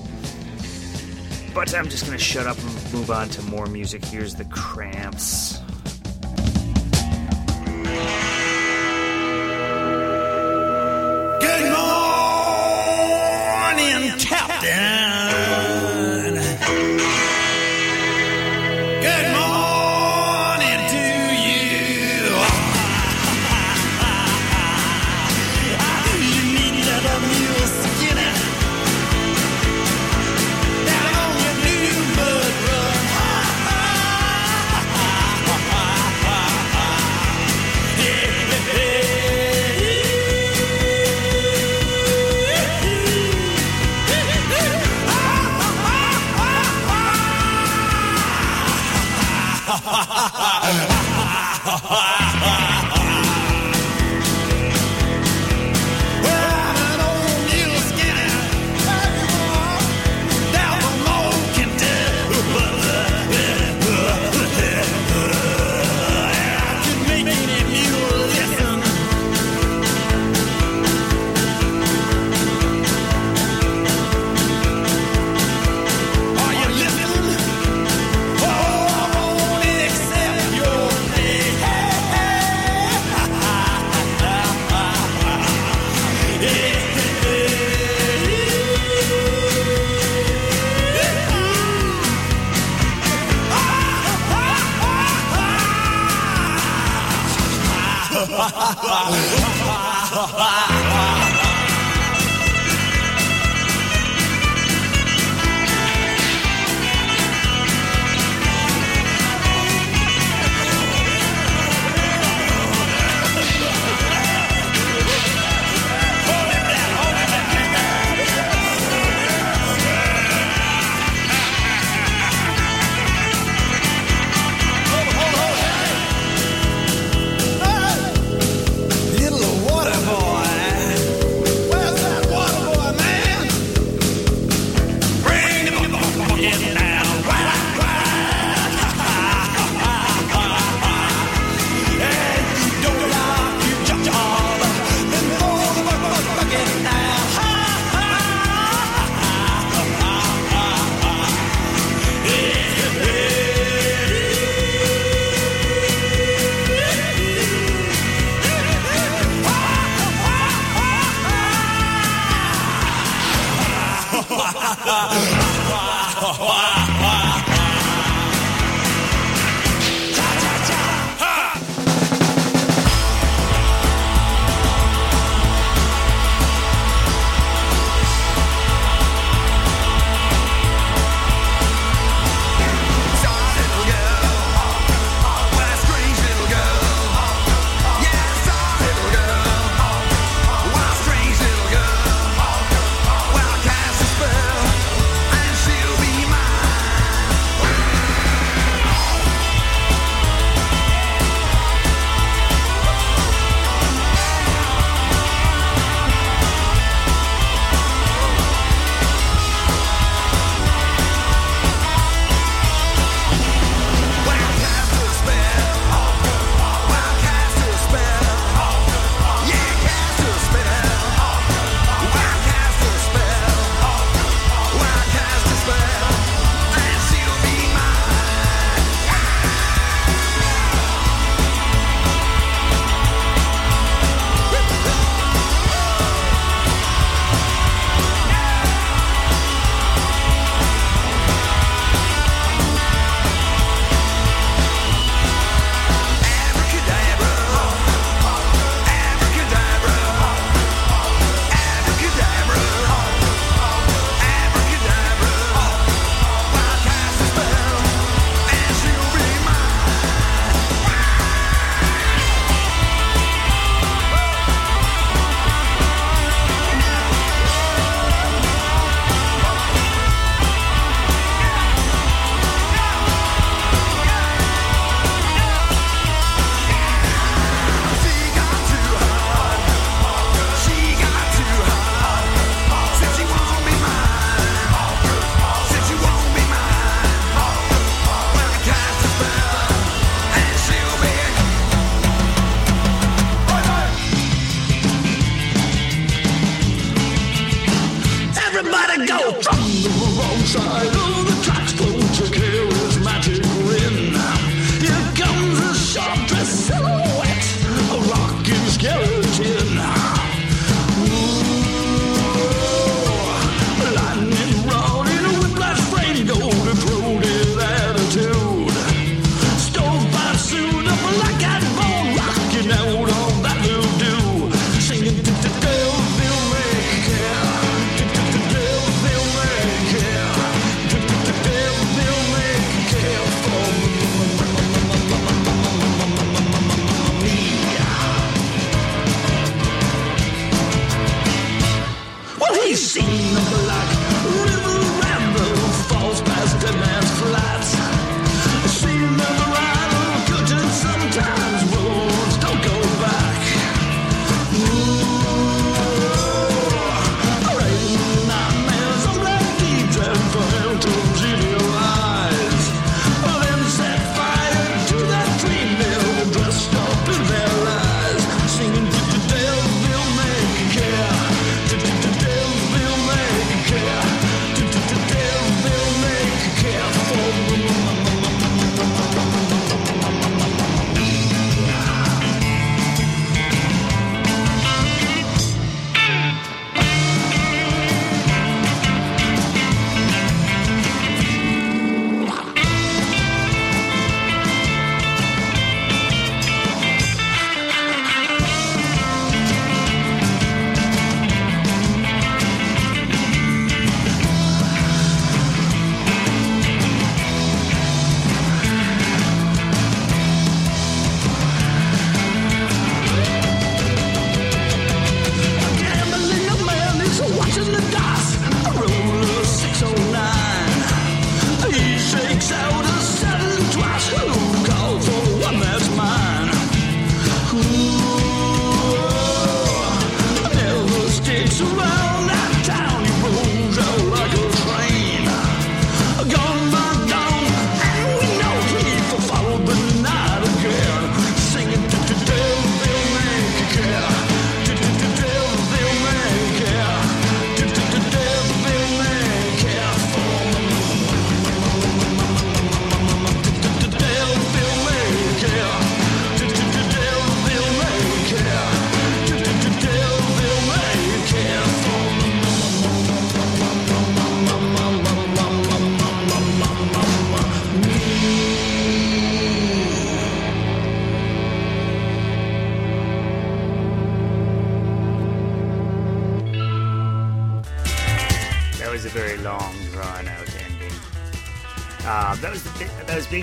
But 1.55 1.75
I'm 1.75 1.89
just 1.89 2.07
going 2.07 2.17
to 2.17 2.25
shut 2.25 2.47
up 2.47 2.57
and 2.59 2.93
move 2.93 3.11
on 3.11 3.29
to 3.31 3.43
more 3.43 3.67
music. 3.67 4.05
Here's 4.05 4.35
the 4.35 4.45
Cramps. 4.47 5.59
Good 11.41 11.73
morning, 13.71 14.19
Captain. 14.19 15.10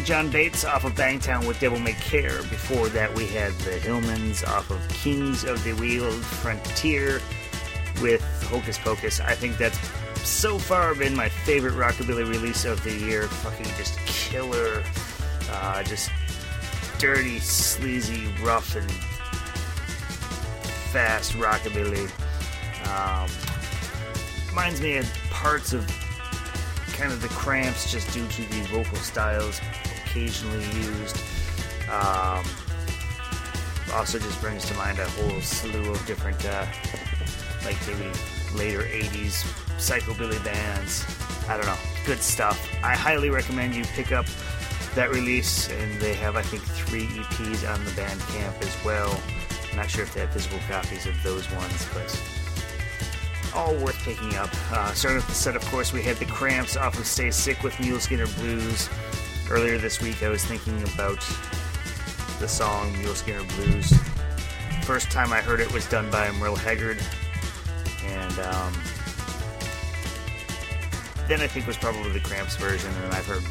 John 0.08 0.30
Bates 0.30 0.64
off 0.64 0.86
of 0.86 0.95
Bangtown 0.95 1.45
with 1.45 1.60
Devil 1.60 1.80
May 1.80 1.91
Care. 1.91 2.41
Before 2.43 2.88
that, 2.88 3.14
we 3.14 3.28
had 3.28 3.51
the 3.55 3.72
Hillmans 3.72 4.47
off 4.47 4.72
of 4.72 4.88
Kings 4.88 5.43
of 5.43 5.62
the 5.66 5.74
Wheeled 5.74 6.24
Frontier 6.24 7.20
with 8.01 8.22
Hocus 8.43 8.78
Pocus. 8.78 9.20
I 9.20 9.36
think 9.36 9.58
that's 9.58 9.78
so 10.26 10.58
far 10.58 10.95
been 10.95 11.14
my 11.14 11.28
favorite 11.28 11.74
rockabilly 11.74 12.26
release 12.26 12.64
of 12.64 12.82
the 12.86 12.93
year. 12.93 13.24
Fucking 13.24 13.66
just 13.76 13.99
killer, 14.05 14.82
uh, 15.51 15.84
just 15.84 16.10
dirty, 16.99 17.39
sleazy, 17.39 18.34
rough, 18.41 18.78
and 18.78 18.89
fast 20.93 21.34
rockabilly. 21.34 22.10
Um, 22.88 23.30
reminds 24.47 24.80
me 24.80 24.95
of 24.95 25.14
parts 25.32 25.74
of 25.74 25.86
kind 26.93 27.12
of 27.12 27.22
the 27.22 27.28
cramps 27.28 27.91
just 27.91 28.10
due 28.14 28.26
to 28.26 28.41
the 28.43 28.62
vocal 28.72 28.95
styles 28.99 29.60
occasionally 30.18 30.65
used. 30.80 31.18
Um, 31.91 32.43
also 33.93 34.20
just 34.20 34.41
brings 34.41 34.65
to 34.68 34.74
mind 34.74 34.99
a 34.99 35.07
whole 35.09 35.39
slew 35.41 35.91
of 35.91 36.05
different, 36.05 36.43
uh, 36.45 36.65
like 37.63 37.78
maybe 37.88 38.11
later 38.55 38.82
80s 38.82 39.43
psychobilly 39.78 40.43
bands. 40.43 41.05
I 41.47 41.55
don't 41.55 41.65
know. 41.65 41.78
Good 42.05 42.20
stuff. 42.20 42.70
I 42.84 42.95
highly 42.95 43.30
recommend 43.30 43.76
you 43.76 43.86
pick 43.86 44.11
up 44.11 44.26
that 44.95 45.11
release, 45.11 45.70
and 45.70 46.01
they 46.01 46.15
have, 46.15 46.36
I 46.36 46.41
think, 46.41 46.63
three 46.63 47.05
EPs 47.05 47.72
on 47.72 47.84
the 47.86 47.91
Bandcamp 47.91 48.61
as 48.61 48.84
well. 48.84 49.22
I'm 49.70 49.78
not 49.78 49.89
sure 49.89 50.03
if 50.03 50.13
they 50.13 50.22
have 50.22 50.32
physical 50.32 50.59
copies 50.68 51.05
of 51.05 51.22
those 51.24 51.49
ones, 51.51 51.88
but 51.93 53.53
all 53.55 53.76
worth 53.76 53.97
picking 53.99 54.36
up. 54.36 54.49
Uh, 54.72 54.91
starting 54.93 55.18
with 55.18 55.28
the 55.28 55.34
set, 55.34 55.55
of 55.55 55.63
course, 55.65 55.93
we 55.93 56.01
had 56.01 56.18
the 56.18 56.26
Cramps 56.26 56.76
off 56.76 56.97
of 56.99 57.05
Stay 57.05 57.32
Sick 57.32 57.63
with 57.63 57.80
Mule 57.80 57.99
Skinner 57.99 58.28
Blues. 58.39 58.89
Earlier 59.49 59.77
this 59.77 60.01
week, 60.01 60.23
I 60.23 60.29
was 60.29 60.43
thinking 60.43 60.83
about 60.93 61.25
the 62.39 62.47
song 62.49 62.91
Mule 62.99 63.15
Skinner 63.15 63.45
Blues. 63.55 63.93
First 64.83 65.09
time 65.09 65.31
I 65.31 65.39
heard 65.39 65.61
it 65.61 65.71
was 65.71 65.87
done 65.87 66.11
by 66.11 66.29
Merle 66.33 66.57
Haggard, 66.57 67.01
and 68.03 68.39
um, 68.39 68.73
then 71.29 71.39
I 71.39 71.47
think 71.47 71.65
was 71.65 71.77
probably 71.77 72.11
the 72.11 72.19
Cramps 72.19 72.57
version, 72.57 72.91
and 73.05 73.13
I've 73.13 73.25
heard, 73.25 73.43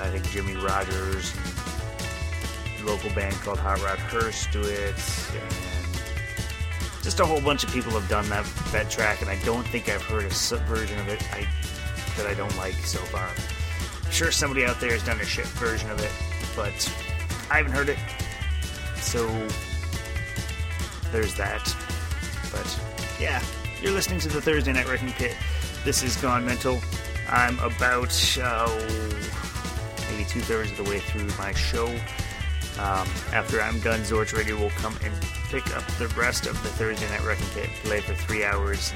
I 0.00 0.08
think 0.08 0.30
Jimmie 0.30 0.54
Rodgers 0.54 1.34
and 1.34 2.86
local 2.86 3.10
band 3.10 3.34
called 3.36 3.58
Hot 3.58 3.82
Rod 3.82 3.98
Hearst 3.98 4.52
do 4.52 4.60
it, 4.60 4.94
and 5.34 7.02
just 7.02 7.18
a 7.18 7.26
whole 7.26 7.40
bunch 7.40 7.64
of 7.64 7.72
people 7.72 7.90
have 7.90 8.08
done 8.08 8.28
that 8.28 8.46
that 8.70 8.88
track, 8.88 9.20
and 9.20 9.28
I 9.28 9.42
don't 9.44 9.66
think 9.66 9.88
I've 9.88 10.02
heard 10.02 10.26
a 10.26 10.30
sub 10.30 10.60
version 10.60 10.96
of 11.00 11.08
it 11.08 11.20
I, 11.32 11.44
that 12.16 12.26
I 12.28 12.34
don't 12.34 12.56
like 12.56 12.76
so 12.76 12.98
far. 12.98 13.28
Sure 14.16 14.32
somebody 14.32 14.64
out 14.64 14.80
there 14.80 14.92
has 14.92 15.04
done 15.04 15.20
a 15.20 15.26
shit 15.26 15.44
version 15.44 15.90
of 15.90 16.00
it, 16.00 16.10
but 16.56 16.72
I 17.50 17.58
haven't 17.58 17.72
heard 17.72 17.90
it. 17.90 17.98
So 18.96 19.26
there's 21.12 21.34
that. 21.34 21.76
But 22.50 22.80
yeah, 23.20 23.42
you're 23.82 23.92
listening 23.92 24.18
to 24.20 24.30
the 24.30 24.40
Thursday 24.40 24.72
Night 24.72 24.88
Wrecking 24.88 25.12
Pit. 25.12 25.36
This 25.84 26.02
is 26.02 26.16
Gone 26.16 26.46
Mental. 26.46 26.80
I'm 27.28 27.58
about 27.58 28.38
uh, 28.42 28.74
maybe 30.10 30.24
two 30.24 30.40
thirds 30.40 30.70
of 30.70 30.78
the 30.78 30.84
way 30.84 31.00
through 31.00 31.28
my 31.36 31.52
show. 31.52 31.86
Um, 32.78 33.06
after 33.34 33.60
I'm 33.60 33.78
done, 33.80 34.00
Zorch 34.00 34.34
Radio 34.34 34.56
will 34.56 34.70
come 34.70 34.96
and 35.04 35.12
pick 35.50 35.76
up 35.76 35.86
the 35.98 36.08
rest 36.18 36.46
of 36.46 36.54
the 36.62 36.70
Thursday 36.70 37.06
Night 37.10 37.22
Wrecking 37.22 37.48
Pit, 37.48 37.68
play 37.84 38.00
for 38.00 38.14
three 38.14 38.44
hours, 38.46 38.94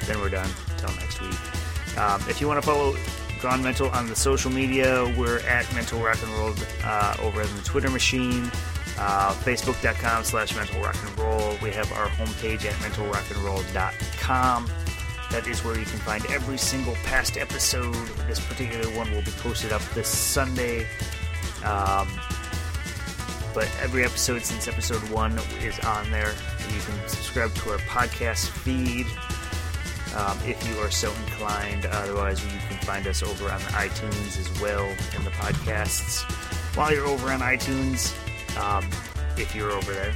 and 0.00 0.08
then 0.08 0.18
we're 0.20 0.30
done 0.30 0.50
until 0.72 0.92
next 0.96 1.20
week. 1.20 1.61
Um, 1.98 2.20
if 2.28 2.40
you 2.40 2.48
want 2.48 2.62
to 2.62 2.66
follow 2.66 2.96
Gone 3.40 3.62
Mental 3.62 3.88
on 3.90 4.06
the 4.06 4.16
social 4.16 4.50
media, 4.50 5.12
we're 5.18 5.40
at 5.40 5.72
Mental 5.74 6.00
Rock 6.00 6.22
and 6.22 6.32
Roll 6.32 6.54
uh, 6.84 7.16
over 7.20 7.42
in 7.42 7.54
the 7.56 7.62
Twitter 7.62 7.90
machine, 7.90 8.50
uh, 8.98 9.34
Facebook.com 9.34 10.24
slash 10.24 10.54
Mental 10.54 10.80
Rock 10.80 10.96
and 11.04 11.18
Roll. 11.18 11.56
We 11.62 11.70
have 11.70 11.90
our 11.92 12.06
homepage 12.08 12.64
at 12.64 12.74
mentalrockandroll.com. 12.74 14.70
That 15.30 15.46
is 15.46 15.64
where 15.64 15.78
you 15.78 15.84
can 15.84 15.98
find 16.00 16.24
every 16.26 16.58
single 16.58 16.94
past 17.04 17.36
episode. 17.36 17.94
This 18.28 18.38
particular 18.38 18.86
one 18.96 19.10
will 19.10 19.22
be 19.22 19.30
posted 19.32 19.72
up 19.72 19.82
this 19.94 20.08
Sunday. 20.08 20.86
Um, 21.64 22.08
but 23.54 23.70
every 23.80 24.04
episode 24.04 24.42
since 24.42 24.68
episode 24.68 25.02
one 25.10 25.38
is 25.62 25.78
on 25.80 26.10
there. 26.10 26.32
You 26.72 26.80
can 26.80 27.08
subscribe 27.08 27.54
to 27.56 27.70
our 27.70 27.78
podcast 27.78 28.48
feed 28.48 29.06
um, 30.16 30.38
if 30.44 30.66
you 30.68 30.78
are 30.80 30.90
so 30.90 31.12
inclined. 31.26 31.86
Otherwise, 31.86 32.42
you 32.44 32.50
can 32.68 32.78
find 32.78 33.06
us 33.06 33.22
over 33.22 33.50
on 33.50 33.60
iTunes 33.60 34.38
as 34.38 34.60
well 34.60 34.84
in 35.16 35.24
the 35.24 35.30
podcasts. 35.30 36.22
While 36.76 36.92
you're 36.92 37.06
over 37.06 37.30
on 37.30 37.40
iTunes, 37.40 38.14
um, 38.58 38.88
if 39.36 39.54
you're 39.54 39.70
over 39.70 39.92
there, 39.92 40.14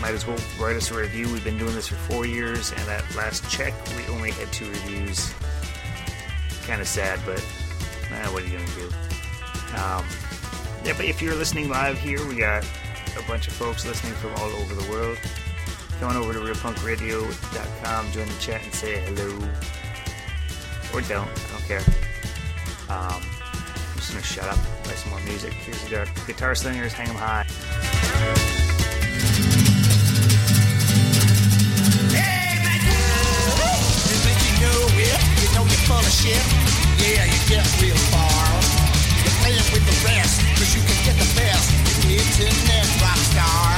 might 0.00 0.14
as 0.14 0.26
well 0.26 0.38
write 0.60 0.76
us 0.76 0.90
a 0.90 0.94
review. 0.94 1.32
We've 1.32 1.44
been 1.44 1.58
doing 1.58 1.74
this 1.74 1.88
for 1.88 1.96
four 1.96 2.26
years, 2.26 2.72
and 2.72 2.88
at 2.88 3.14
last 3.14 3.48
check, 3.50 3.74
we 3.96 4.06
only 4.14 4.30
had 4.30 4.52
two 4.52 4.68
reviews. 4.68 5.32
Kind 6.66 6.80
of 6.80 6.88
sad, 6.88 7.18
but 7.24 7.38
eh, 8.10 8.28
what 8.30 8.42
are 8.42 8.46
you 8.46 8.58
gonna 8.58 8.70
do? 8.76 8.86
Um, 9.76 10.04
yeah, 10.84 10.94
but 10.96 11.04
if 11.04 11.20
you're 11.20 11.34
listening 11.34 11.68
live 11.68 11.98
here, 11.98 12.24
we 12.26 12.36
got 12.36 12.64
a 13.16 13.22
bunch 13.26 13.48
of 13.48 13.54
folks 13.54 13.86
listening 13.86 14.14
from 14.14 14.34
all 14.36 14.50
over 14.50 14.74
the 14.74 14.90
world. 14.90 15.18
Come 16.00 16.10
on 16.10 16.16
over 16.16 16.32
to 16.32 16.38
realpunkradio.com, 16.38 18.12
join 18.12 18.28
the 18.28 18.34
chat, 18.38 18.62
and 18.62 18.72
say 18.72 19.00
hello. 19.00 19.34
Or 20.94 21.00
don't, 21.02 21.26
I 21.26 21.50
don't 21.50 21.64
care. 21.66 21.82
Um, 22.88 23.20
I'm 23.20 23.96
just 23.96 24.12
gonna 24.12 24.22
shut 24.22 24.44
up, 24.44 24.58
play 24.84 24.94
some 24.94 25.10
more 25.10 25.20
music. 25.20 25.52
Here's 25.52 25.82
the 25.82 25.88
guitar, 25.90 26.06
guitar 26.26 26.54
slingers, 26.54 26.92
hang 26.92 27.08
'em 27.08 27.16
high. 27.16 27.46
You're 35.68 35.84
full 35.86 35.98
of 35.98 36.12
shit? 36.12 36.44
Yeah, 37.00 37.24
you 37.24 37.38
get 37.48 37.66
real 37.82 37.96
far. 38.12 38.46
You're 39.24 39.36
playing 39.42 39.68
with 39.72 39.84
the 39.84 40.06
rest, 40.06 40.40
cause 40.56 40.74
you 40.76 40.82
can 40.82 41.04
get 41.04 41.16
the 41.18 41.28
best. 41.34 41.72
Internet 42.06 42.86
rock 43.02 43.16
star. 43.16 43.38
You 43.38 43.42
can 43.42 43.46
live 43.46 43.46
your 43.46 43.46
life, 43.48 43.66
but 43.66 43.77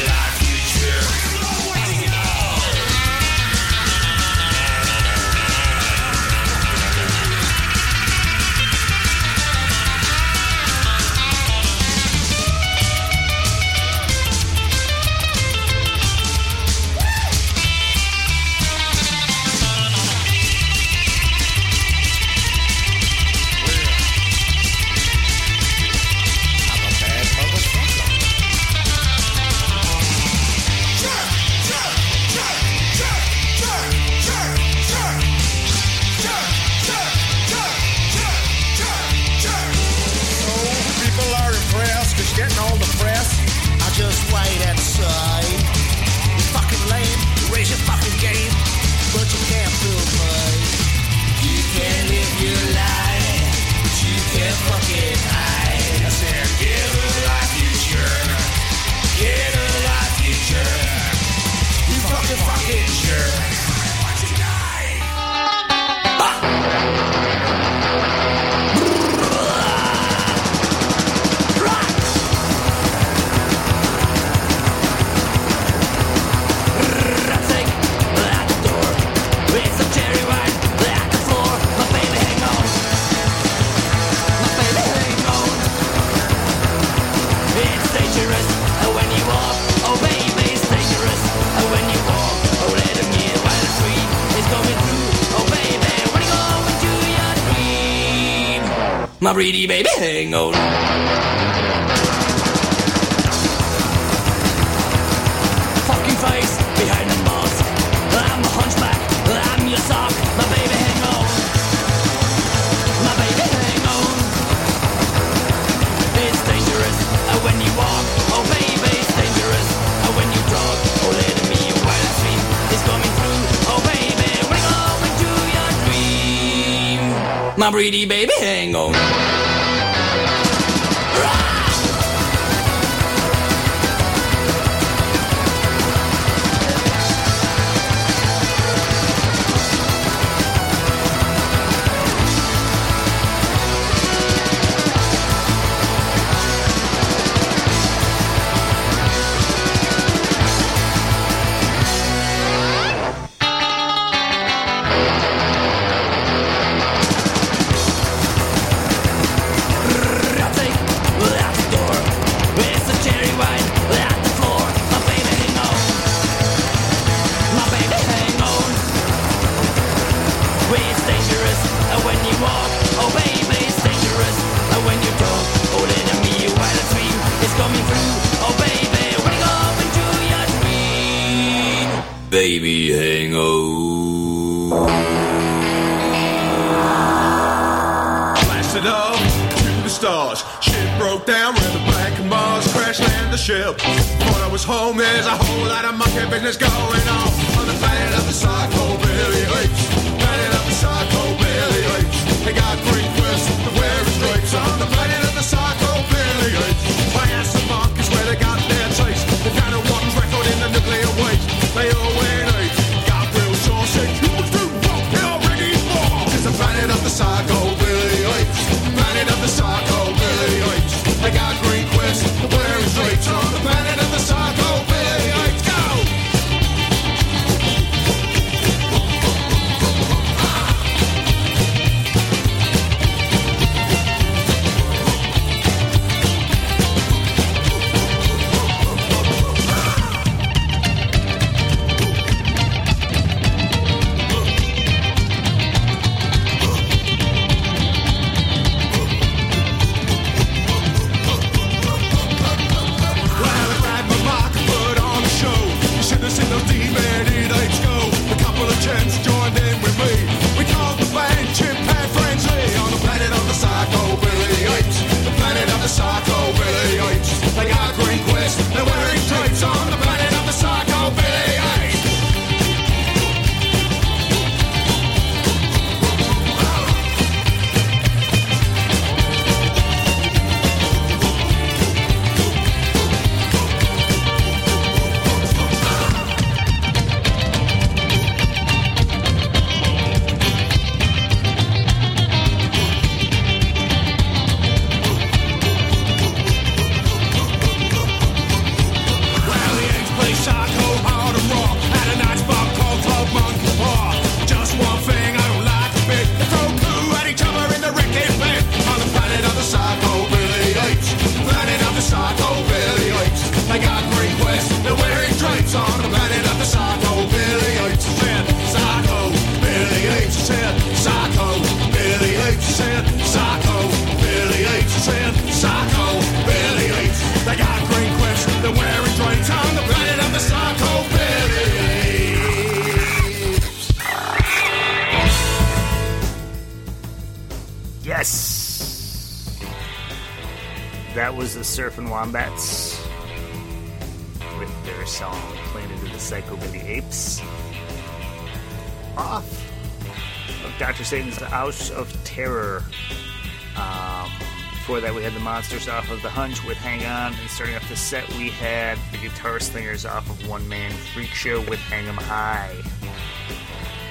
Monsters 355.71 355.93
off 355.93 356.11
of 356.11 356.21
The 356.21 356.29
Hunch 356.29 356.65
with 356.65 356.75
Hang 356.75 357.05
On. 357.05 357.33
And 357.33 357.49
starting 357.49 357.77
off 357.77 357.87
the 357.87 357.95
set, 357.95 358.27
we 358.33 358.49
had 358.49 358.97
the 359.13 359.17
Guitar 359.19 359.57
Slingers 359.61 360.05
off 360.05 360.29
of 360.29 360.49
One 360.49 360.67
Man 360.67 360.91
Freak 361.13 361.29
Show 361.29 361.61
with 361.61 361.79
Hang 361.79 362.05
'em 362.07 362.17
High. 362.17 362.75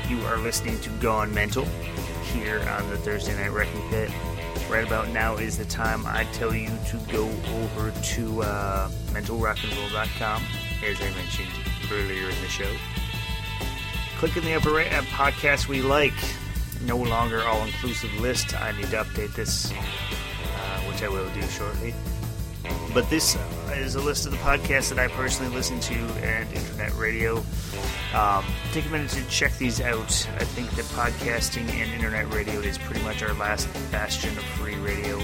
You 0.09 0.19
are 0.23 0.39
listening 0.39 0.81
to 0.81 0.89
Gone 1.01 1.35
Mental 1.35 1.67
here 2.33 2.61
on 2.61 2.89
the 2.89 2.97
Thursday 2.97 3.37
Night 3.37 3.53
Wrecking 3.53 3.83
Pit. 3.91 4.11
Right 4.71 4.87
about 4.87 5.11
now 5.11 5.37
is 5.37 5.59
the 5.59 5.67
time 5.67 6.07
I 6.07 6.25
tell 6.33 6.55
you 6.55 6.71
to 6.89 6.97
go 7.13 7.29
over 7.61 7.91
to 7.91 8.43
uh, 8.43 8.89
mentalrockandroll.com, 9.13 10.43
as 10.83 10.99
I 10.99 11.11
mentioned 11.11 11.51
earlier 11.93 12.31
in 12.31 12.41
the 12.41 12.49
show. 12.49 12.75
Click 14.17 14.35
in 14.39 14.45
the 14.45 14.55
upper 14.55 14.71
right 14.71 14.91
at 14.91 15.05
podcasts 15.05 15.69
we 15.69 15.83
like. 15.83 16.15
No 16.87 16.97
longer 16.97 17.43
all 17.45 17.63
inclusive 17.65 18.15
list. 18.19 18.59
I 18.59 18.73
need 18.73 18.91
to 18.93 19.05
update 19.05 19.35
this, 19.35 19.71
which 21.01 21.09
I 21.09 21.13
will 21.13 21.31
do 21.31 21.43
shortly. 21.43 21.95
But 22.93 23.09
this 23.09 23.37
is 23.75 23.95
a 23.95 24.01
list 24.01 24.27
of 24.27 24.33
the 24.33 24.39
podcasts 24.39 24.91
that 24.91 24.99
I 24.99 25.09
personally 25.09 25.55
listen 25.55 25.81
to 25.81 25.95
and 25.95 26.53
internet 26.53 26.95
radio. 26.97 27.43
Um, 28.15 28.45
take 28.73 28.85
a 28.87 28.89
minute 28.89 29.11
to 29.11 29.27
check 29.29 29.57
these 29.57 29.81
out. 29.81 30.11
I 30.37 30.45
think 30.45 30.71
that 30.73 30.85
podcasting 30.87 31.71
and 31.71 31.93
internet 31.93 32.33
radio 32.33 32.61
is 32.61 32.77
pretty 32.77 33.03
much 33.03 33.23
our 33.23 33.33
last 33.35 33.69
bastion 33.91 34.37
of 34.37 34.45
free 34.45 34.77
radio. 34.77 35.21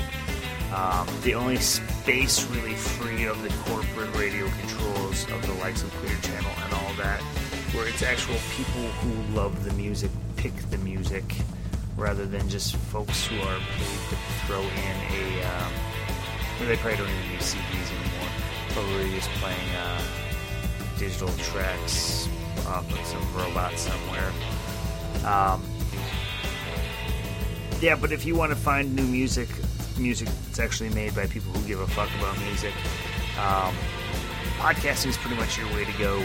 Um, 0.75 1.07
the 1.23 1.35
only 1.35 1.57
space 1.57 2.49
really 2.51 2.75
free 2.75 3.27
of 3.27 3.41
the 3.43 3.51
corporate 3.71 4.15
radio 4.17 4.49
controls 4.61 5.25
of 5.31 5.47
the 5.47 5.55
likes 5.55 5.83
of 5.83 5.91
Clear 5.95 6.17
Channel 6.23 6.53
and 6.65 6.75
all 6.75 6.95
that, 6.95 7.21
where 7.75 7.87
it's 7.89 8.03
actual 8.03 8.37
people 8.57 8.83
who 8.83 9.35
love 9.35 9.65
the 9.65 9.73
music 9.75 10.11
pick 10.37 10.55
the 10.71 10.79
music 10.79 11.25
rather 11.97 12.27
than 12.27 12.49
just 12.49 12.77
folks 12.77 13.27
who 13.27 13.37
are 13.41 13.59
paid 13.59 13.99
to 14.11 14.17
throw 14.47 14.61
in 14.61 14.97
a. 15.11 15.45
Um, 15.45 15.73
they 16.61 16.77
probably 16.77 16.97
don't 16.97 17.09
even 17.09 17.33
use 17.33 17.55
CDs 17.55 17.91
anymore. 17.91 18.29
Probably 18.71 19.11
just 19.11 19.29
playing 19.31 19.71
uh, 19.77 20.03
digital 20.99 21.29
tracks 21.39 22.29
off 22.67 22.91
of 22.91 23.07
some 23.07 23.37
robot 23.37 23.79
somewhere. 23.79 24.33
Um, 25.25 25.63
yeah, 27.81 27.95
but 27.95 28.13
if 28.13 28.25
you 28.25 28.35
want 28.35 28.51
to 28.51 28.57
find 28.57 28.95
new 28.95 29.05
music, 29.05 29.49
music 29.99 30.29
that's 30.47 30.59
actually 30.59 30.91
made 30.91 31.15
by 31.15 31.27
people 31.27 31.53
who 31.53 31.67
give 31.69 31.81
a 31.81 31.87
fuck 31.87 32.09
about 32.19 32.39
music, 32.41 32.73
um, 33.39 33.75
podcasting 34.59 35.09
is 35.09 35.17
pretty 35.19 35.37
much 35.37 35.59
your 35.59 35.67
way 35.75 35.85
to 35.85 35.93
go. 35.99 36.23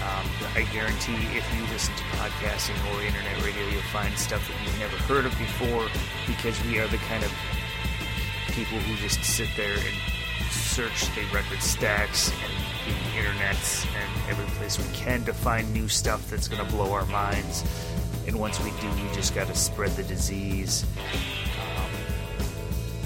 Um, 0.00 0.26
I 0.56 0.66
guarantee 0.72 1.12
if 1.36 1.44
you 1.54 1.62
listen 1.66 1.94
to 1.94 2.02
podcasting 2.16 2.76
or 2.88 3.02
internet 3.02 3.36
radio, 3.44 3.66
you'll 3.68 3.82
find 3.92 4.16
stuff 4.16 4.46
that 4.48 4.56
you've 4.64 4.78
never 4.78 4.96
heard 5.04 5.26
of 5.26 5.36
before 5.36 5.88
because 6.26 6.56
we 6.64 6.78
are 6.78 6.88
the 6.88 6.96
kind 6.98 7.22
of 7.22 7.30
people 8.52 8.78
who 8.78 8.96
just 8.96 9.22
sit 9.22 9.48
there 9.56 9.74
and 9.74 10.50
search 10.50 11.14
the 11.14 11.22
record 11.34 11.60
stacks 11.60 12.32
and 12.32 12.52
the 12.86 12.98
internets 13.18 13.86
and 13.94 14.30
every 14.30 14.46
place 14.56 14.78
we 14.78 14.94
can 14.94 15.22
to 15.24 15.34
find 15.34 15.70
new 15.74 15.86
stuff 15.86 16.30
that's 16.30 16.48
going 16.48 16.64
to 16.64 16.72
blow 16.72 16.92
our 16.92 17.04
minds. 17.06 17.62
And 18.26 18.38
once 18.40 18.58
we 18.60 18.70
do, 18.80 18.90
we 19.02 19.14
just 19.14 19.34
got 19.34 19.48
to 19.48 19.54
spread 19.54 19.90
the 19.90 20.02
disease. 20.04 20.86
Um, 21.76 21.90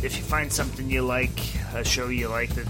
if 0.03 0.17
you 0.17 0.23
find 0.23 0.53
something 0.53 0.89
you 0.89 1.03
like, 1.03 1.41
a 1.75 1.85
show 1.85 2.09
you 2.09 2.29
like 2.29 2.55
that 2.55 2.69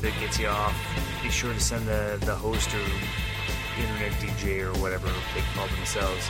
that 0.00 0.12
gets 0.18 0.40
you 0.40 0.48
off, 0.48 0.74
be 1.22 1.30
sure 1.30 1.52
to 1.52 1.60
send 1.60 1.86
the, 1.86 2.18
the 2.24 2.34
host 2.34 2.74
or 2.74 2.84
internet 3.78 4.12
DJ 4.12 4.60
or 4.60 4.72
whatever 4.80 5.08
they 5.34 5.42
call 5.54 5.66
themselves 5.68 6.28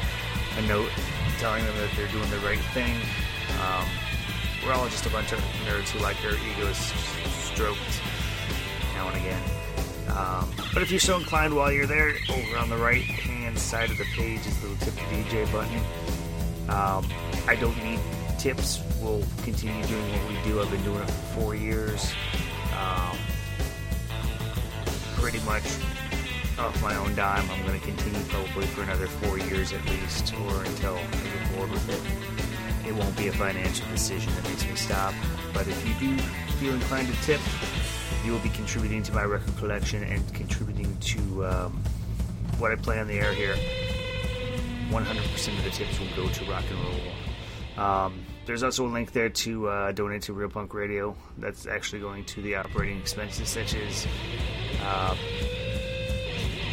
a 0.59 0.62
note 0.62 0.90
telling 1.38 1.64
them 1.64 1.76
that 1.76 1.90
they're 1.97 2.09
doing 2.09 2.28
the 2.30 2.38
right 2.38 2.61
thing. 2.72 2.97
Um, 3.61 3.86
we're 4.64 4.72
all 4.72 4.88
just 4.88 5.07
a 5.07 5.11
bunch 5.11 5.32
of 5.32 5.38
nerds 5.66 5.90
who 5.90 5.99
like 6.01 6.20
their 6.22 6.36
egos 6.36 6.76
stroked 7.53 8.01
now 8.95 9.09
and 9.09 9.16
again. 9.16 9.42
Um, 10.09 10.51
but 10.72 10.82
if 10.82 10.90
you're 10.90 11.01
so 11.01 11.16
inclined 11.16 11.55
while 11.55 11.72
you're 11.72 11.86
there, 11.86 12.14
over 12.30 12.57
on 12.59 12.70
the 12.70 12.76
right 12.76 13.03
hand 13.03 13.59
side 13.59 13.90
of 13.90 13.99
the 13.99 14.05
page 14.16 14.47
is 14.47 14.61
the 14.61 14.68
little 14.68 14.86
tip 14.86 14.95
the 14.95 15.01
DJ 15.01 15.53
button. 15.53 15.80
Um, 16.68 17.07
I 17.47 17.57
don't 17.57 17.76
need 17.82 18.01
tips. 18.38 18.80
We'll 19.03 19.24
continue 19.42 19.84
doing 19.86 20.12
what 20.12 20.28
we 20.28 20.51
do. 20.51 20.61
I've 20.61 20.70
been 20.70 20.84
doing 20.84 21.01
it 21.01 21.11
for 21.11 21.40
four 21.40 21.55
years. 21.55 22.12
Um, 22.78 23.16
pretty 25.16 25.40
much 25.40 25.64
off 26.59 26.80
my 26.82 26.94
own 26.96 27.14
dime. 27.14 27.48
I'm 27.50 27.66
going 27.66 27.78
to 27.78 27.86
continue 27.86 28.20
probably 28.28 28.66
for 28.66 28.82
another 28.82 29.07
four 29.07 29.38
years 29.38 29.72
at 29.72 29.84
least, 29.86 30.34
or 30.34 30.64
until 30.64 30.94
I 30.94 31.02
get 31.02 31.57
bored 31.57 31.70
with 31.70 31.88
it. 31.88 32.88
It 32.88 32.94
won't 32.94 33.16
be 33.16 33.28
a 33.28 33.32
financial 33.32 33.86
decision 33.88 34.32
that 34.34 34.44
makes 34.44 34.66
me 34.66 34.74
stop. 34.74 35.14
But 35.52 35.66
if 35.66 35.86
you 35.86 35.94
do 35.94 36.22
feel 36.59 36.74
inclined 36.74 37.09
to 37.09 37.22
tip, 37.22 37.40
you 38.24 38.32
will 38.32 38.40
be 38.40 38.50
contributing 38.50 39.02
to 39.05 39.12
my 39.12 39.24
record 39.24 39.57
collection 39.57 40.02
and 40.05 40.34
contributing 40.34 40.96
to 40.98 41.46
um, 41.46 41.82
what 42.59 42.72
I 42.72 42.76
play 42.76 42.98
on 43.00 43.09
the 43.09 43.14
air 43.14 43.32
here. 43.32 43.57
100% 44.90 45.59
of 45.59 45.64
the 45.64 45.70
tips 45.70 45.98
will 45.98 46.14
go 46.14 46.28
to 46.28 46.44
rock 46.50 46.64
and 46.70 46.78
roll. 46.84 47.84
Um, 47.86 48.24
there's 48.46 48.62
also 48.62 48.86
a 48.86 48.88
link 48.88 49.12
there 49.12 49.30
to 49.30 49.68
uh, 49.68 49.92
donate 49.92 50.22
to 50.22 50.32
Real 50.32 50.48
Punk 50.48 50.74
Radio. 50.74 51.16
That's 51.38 51.66
actually 51.66 52.00
going 52.00 52.24
to 52.26 52.42
the 52.42 52.57
operating 52.57 52.98
expenses, 52.98 53.48
such 53.48 53.74
as 53.74 54.07
uh, 54.82 55.16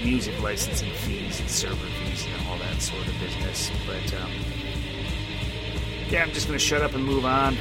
music 0.04 0.39
licensing 0.41 0.91
fees 0.91 1.39
and 1.39 1.49
server 1.49 1.76
fees 1.76 2.26
and 2.26 2.47
all 2.47 2.58
that 2.58 2.82
sort 2.82 3.08
of 3.08 3.14
business. 3.20 3.72
But 3.86 4.14
um, 4.22 4.32
yeah, 6.10 6.24
I'm 6.24 6.32
just 6.32 6.47
to 6.58 6.66
shut 6.66 6.82
up 6.82 6.93
and 6.93 7.04
move 7.04 7.26
on. 7.26 7.58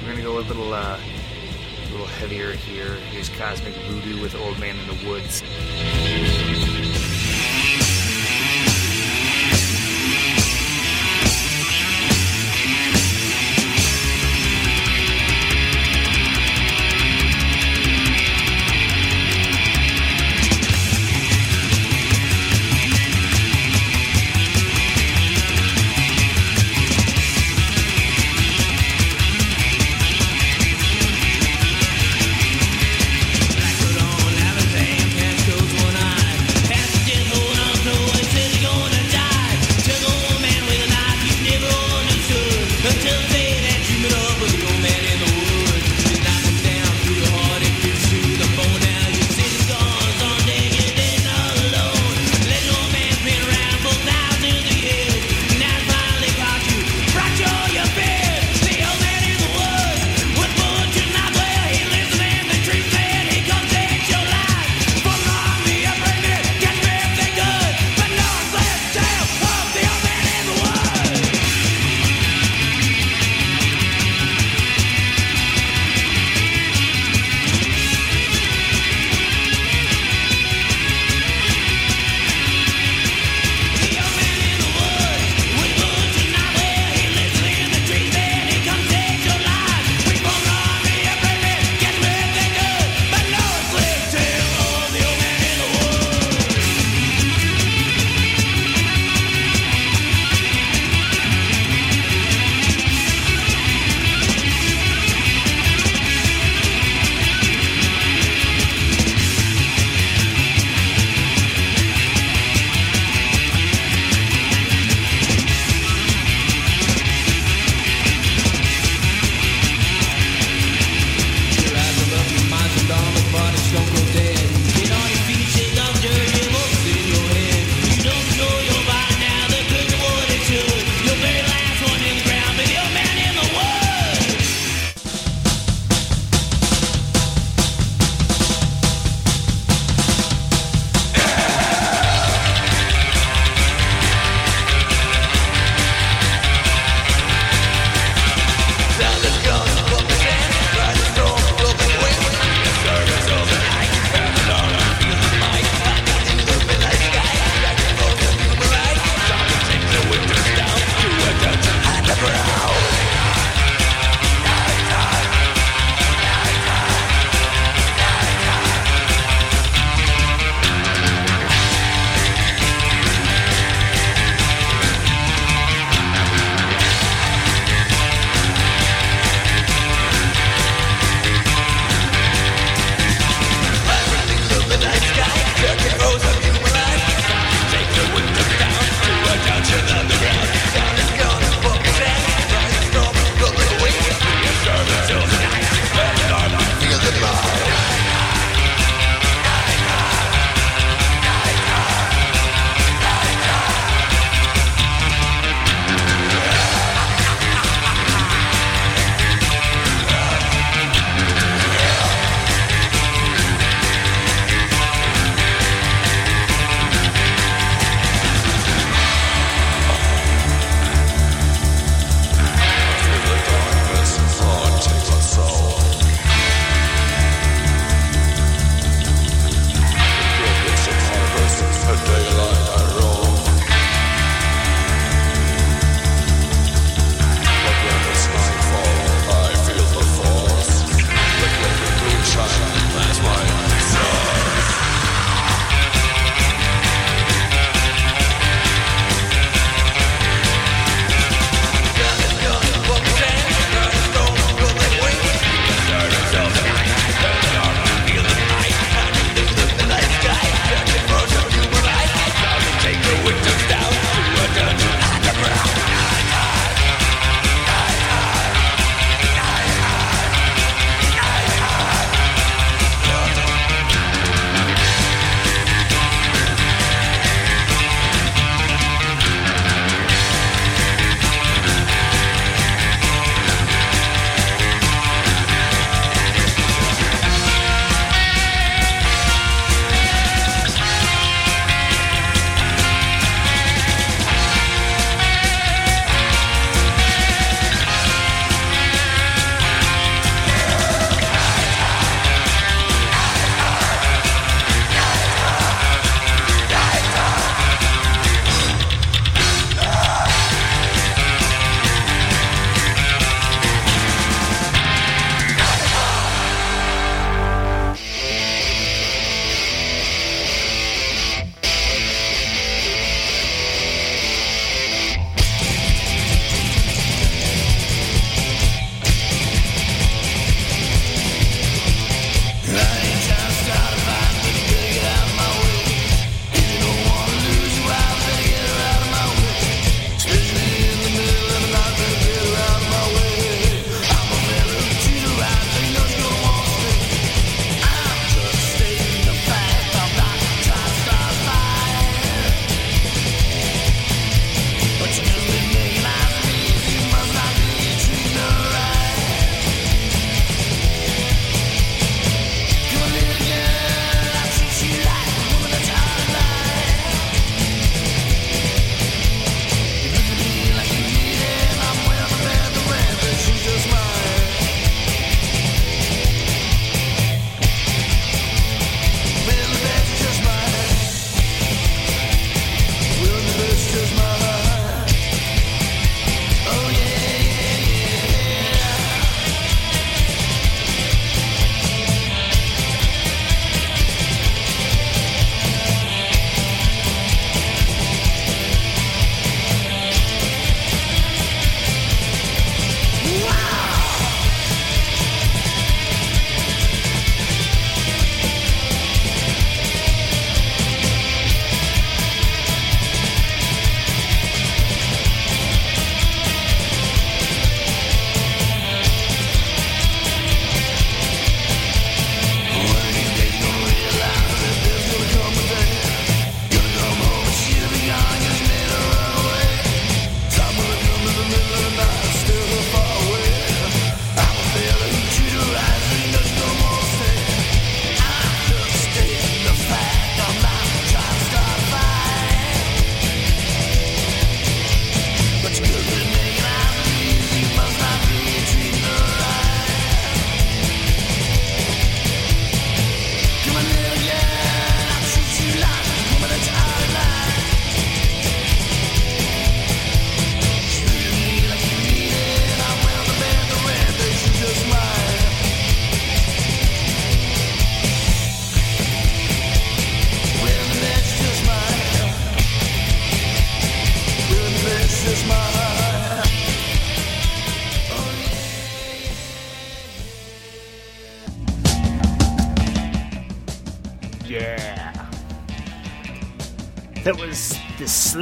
We're 0.00 0.06
to 0.16 0.22
go 0.22 0.38
a 0.38 0.40
little, 0.40 0.72
uh, 0.72 0.98
a 0.98 1.90
little 1.90 2.06
heavier 2.06 2.52
here. 2.52 2.94
Here's 3.10 3.28
Cosmic 3.28 3.74
Voodoo 3.86 4.20
with 4.20 4.34
Old 4.34 4.58
Man 4.58 4.76
in 4.76 4.86
the 4.86 5.08
Woods. 5.08 5.42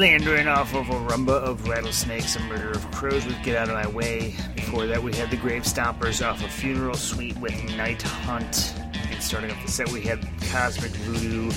The 0.01 0.07
slandering 0.07 0.48
off 0.48 0.74
of 0.74 0.88
a 0.88 0.94
rumba 0.94 1.42
of 1.42 1.68
rattlesnakes, 1.68 2.34
a 2.36 2.40
murder 2.44 2.70
of 2.70 2.90
crows 2.90 3.26
with 3.26 3.36
Get 3.42 3.55
Out 3.57 3.68
of 3.68 3.74
My 3.74 3.86
Way. 3.86 4.34
Before 4.57 4.86
that, 4.86 5.03
we 5.03 5.14
had 5.14 5.30
the 5.30 5.36
Grave 5.36 5.64
Stompers 5.64 6.26
off 6.26 6.42
of 6.42 6.51
Funeral 6.51 6.94
Suite 6.94 7.36
with 7.38 7.53
Night 7.76 8.01
Hunt. 8.01 8.74
And 9.11 9.22
starting 9.22 9.51
off 9.51 9.62
the 9.62 9.70
set, 9.70 9.90
we 9.90 10.01
had 10.01 10.26
Cosmic 10.51 10.92
Voodoo 10.92 11.48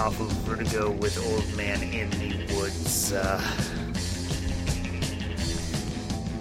off 0.00 0.18
of 0.20 0.32
Vertigo 0.42 0.90
with 0.90 1.16
Old 1.32 1.56
Man 1.56 1.80
in 1.82 2.10
the 2.10 2.54
Woods. 2.56 3.12
Uh, 3.12 3.40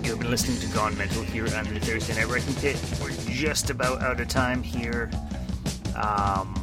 you've 0.03 0.17
been 0.17 0.31
listening 0.31 0.57
to 0.61 0.67
Gone 0.75 0.97
Mental 0.97 1.21
here 1.21 1.45
on 1.55 1.71
the 1.71 1.79
Thursday 1.79 2.15
Night 2.15 2.27
Wrecking 2.27 2.55
Pit. 2.55 2.81
We're 3.03 3.11
just 3.29 3.69
about 3.69 4.01
out 4.01 4.19
of 4.19 4.27
time 4.29 4.63
here. 4.63 5.11
Um, 5.95 6.58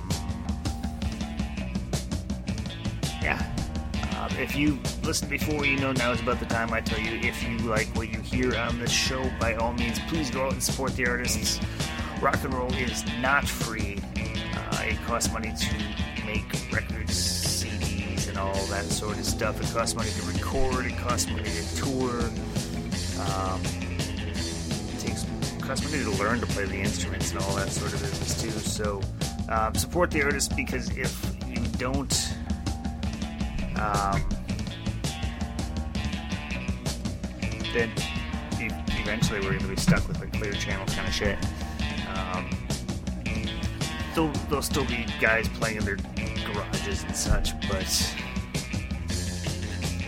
if 4.38 4.54
you 4.54 4.78
listened 5.02 5.30
before, 5.30 5.64
you 5.64 5.78
know 5.78 5.92
now 5.92 6.12
is 6.12 6.20
about 6.20 6.38
the 6.40 6.46
time 6.46 6.72
I 6.72 6.80
tell 6.80 6.98
you 6.98 7.18
if 7.22 7.42
you 7.42 7.56
like 7.58 7.86
what 7.88 8.08
you 8.12 8.20
hear 8.20 8.56
on 8.56 8.78
the 8.78 8.88
show, 8.88 9.30
by 9.40 9.54
all 9.54 9.72
means, 9.72 9.98
please 10.08 10.30
go 10.30 10.46
out 10.46 10.52
and 10.52 10.62
support 10.62 10.94
the 10.96 11.06
artists. 11.06 11.60
Rock 12.20 12.42
and 12.44 12.52
roll 12.52 12.72
is 12.74 13.04
not 13.20 13.46
free. 13.46 13.98
Uh, 14.54 14.82
it 14.84 14.98
costs 15.06 15.32
money 15.32 15.52
to 15.58 16.26
make 16.26 16.44
records, 16.72 17.14
CDs, 17.14 18.28
and 18.28 18.38
all 18.38 18.54
that 18.66 18.84
sort 18.84 19.18
of 19.18 19.24
stuff. 19.24 19.60
It 19.60 19.74
costs 19.74 19.94
money 19.94 20.10
to 20.10 20.22
record. 20.22 20.86
It 20.86 20.96
costs 20.98 21.30
money 21.30 21.44
to 21.44 21.76
tour. 21.76 22.20
Um, 23.20 23.60
it 23.64 25.00
takes 25.00 25.26
costs 25.60 25.90
money 25.90 26.04
to 26.04 26.22
learn 26.22 26.40
to 26.40 26.46
play 26.46 26.64
the 26.64 26.78
instruments 26.78 27.30
and 27.30 27.40
all 27.40 27.54
that 27.56 27.70
sort 27.70 27.92
of 27.92 28.00
business 28.00 28.42
too. 28.42 28.50
So 28.50 29.00
um, 29.48 29.74
support 29.74 30.10
the 30.10 30.22
artists 30.22 30.52
because 30.52 30.90
if 30.96 31.36
you 31.48 31.62
don't 31.78 32.35
um, 33.80 34.22
then 37.74 37.90
eventually 39.00 39.40
we're 39.40 39.50
going 39.50 39.60
to 39.60 39.68
be 39.68 39.76
stuck 39.76 40.06
with 40.08 40.20
a 40.22 40.26
clear 40.26 40.52
channel 40.52 40.86
kind 40.86 41.06
of 41.06 41.14
shit. 41.14 41.38
Um, 42.16 42.48
there'll, 44.14 44.32
there'll 44.48 44.62
still 44.62 44.86
be 44.86 45.06
guys 45.20 45.48
playing 45.48 45.76
in 45.78 45.84
their 45.84 45.96
garages 46.46 47.04
and 47.04 47.14
such, 47.14 47.52
but 47.68 48.14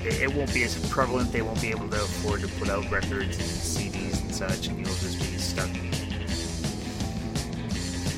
it, 0.05 0.23
it 0.23 0.35
won't 0.35 0.53
be 0.55 0.63
as 0.63 0.77
prevalent. 0.89 1.31
They 1.31 1.43
won't 1.43 1.61
be 1.61 1.71
able 1.71 1.89
to 1.91 1.97
afford 1.97 2.41
to 2.41 2.49
put 2.49 2.71
out 2.71 2.91
records 2.91 3.37
and 3.37 3.47
CDs 3.47 4.23
and 4.23 4.35
such, 4.35 4.69
and 4.69 4.79
you'll 4.79 4.89
just 4.89 5.19
be 5.19 5.39
stuck. 5.39 5.69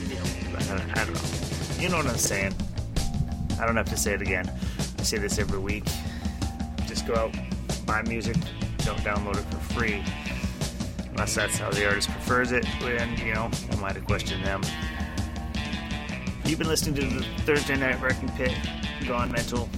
You 0.08 0.16
know, 0.16 0.82
I 0.94 1.04
don't 1.04 1.14
know. 1.14 1.80
You 1.80 1.88
know 1.88 1.96
what 1.96 2.06
I'm 2.06 2.16
saying? 2.16 2.54
I 3.60 3.66
don't 3.66 3.76
have 3.76 3.90
to 3.90 3.96
say 3.96 4.14
it 4.14 4.22
again. 4.22 4.50
Say 5.10 5.18
this 5.18 5.40
every 5.40 5.58
week. 5.58 5.82
Just 6.86 7.04
go 7.04 7.16
out, 7.16 7.34
buy 7.84 8.00
music, 8.02 8.36
don't 8.84 9.00
download 9.00 9.38
it 9.38 9.44
for 9.52 9.74
free. 9.74 10.04
Unless 11.10 11.34
that's 11.34 11.58
how 11.58 11.68
the 11.68 11.84
artist 11.84 12.08
prefers 12.10 12.52
it, 12.52 12.64
then, 12.80 13.18
you 13.18 13.34
know, 13.34 13.50
I 13.72 13.76
might 13.80 13.96
have 13.96 14.04
questioned 14.04 14.46
them. 14.46 14.62
You've 16.44 16.60
been 16.60 16.68
listening 16.68 16.94
to 16.94 17.06
the 17.12 17.24
Thursday 17.38 17.74
Night 17.74 18.00
Wrecking 18.00 18.28
Pit, 18.36 18.56
Gone 19.08 19.32
Mental. 19.32 19.68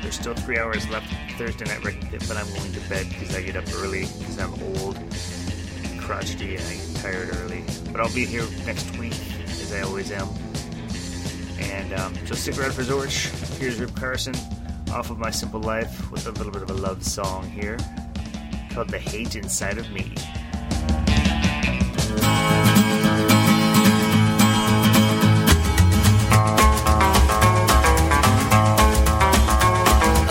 There's 0.00 0.14
still 0.14 0.34
three 0.34 0.60
hours 0.60 0.88
left 0.90 1.12
Thursday 1.36 1.64
Night 1.64 1.84
Wrecking 1.84 2.06
Pit, 2.08 2.24
but 2.28 2.36
I'm 2.36 2.46
going 2.54 2.72
to 2.72 2.88
bed 2.88 3.08
because 3.08 3.34
I 3.34 3.42
get 3.42 3.56
up 3.56 3.64
early, 3.74 4.02
because 4.02 4.38
I'm 4.38 4.54
old, 4.76 4.96
crotchety, 5.98 6.54
and 6.54 6.64
I 6.64 6.74
get 6.76 6.96
tired 7.02 7.36
early. 7.38 7.64
But 7.90 8.00
I'll 8.00 8.14
be 8.14 8.24
here 8.24 8.46
next 8.64 8.96
week, 8.96 9.16
as 9.48 9.72
I 9.72 9.80
always 9.80 10.12
am. 10.12 10.28
And 11.76 11.92
um, 11.92 12.14
so 12.26 12.34
stick 12.34 12.58
around 12.58 12.72
for 12.72 12.82
Zorch. 12.82 13.28
Here's 13.58 13.78
Rip 13.78 13.94
Carson 13.94 14.34
off 14.90 15.10
of 15.10 15.18
My 15.18 15.30
Simple 15.30 15.60
Life 15.60 16.10
with 16.10 16.26
a 16.26 16.30
little 16.30 16.50
bit 16.50 16.62
of 16.62 16.70
a 16.70 16.74
love 16.74 17.04
song 17.04 17.50
here 17.50 17.76
called 18.70 18.88
The 18.88 18.98
Hate 18.98 19.36
Inside 19.36 19.76
of 19.76 19.90
Me. 19.90 20.14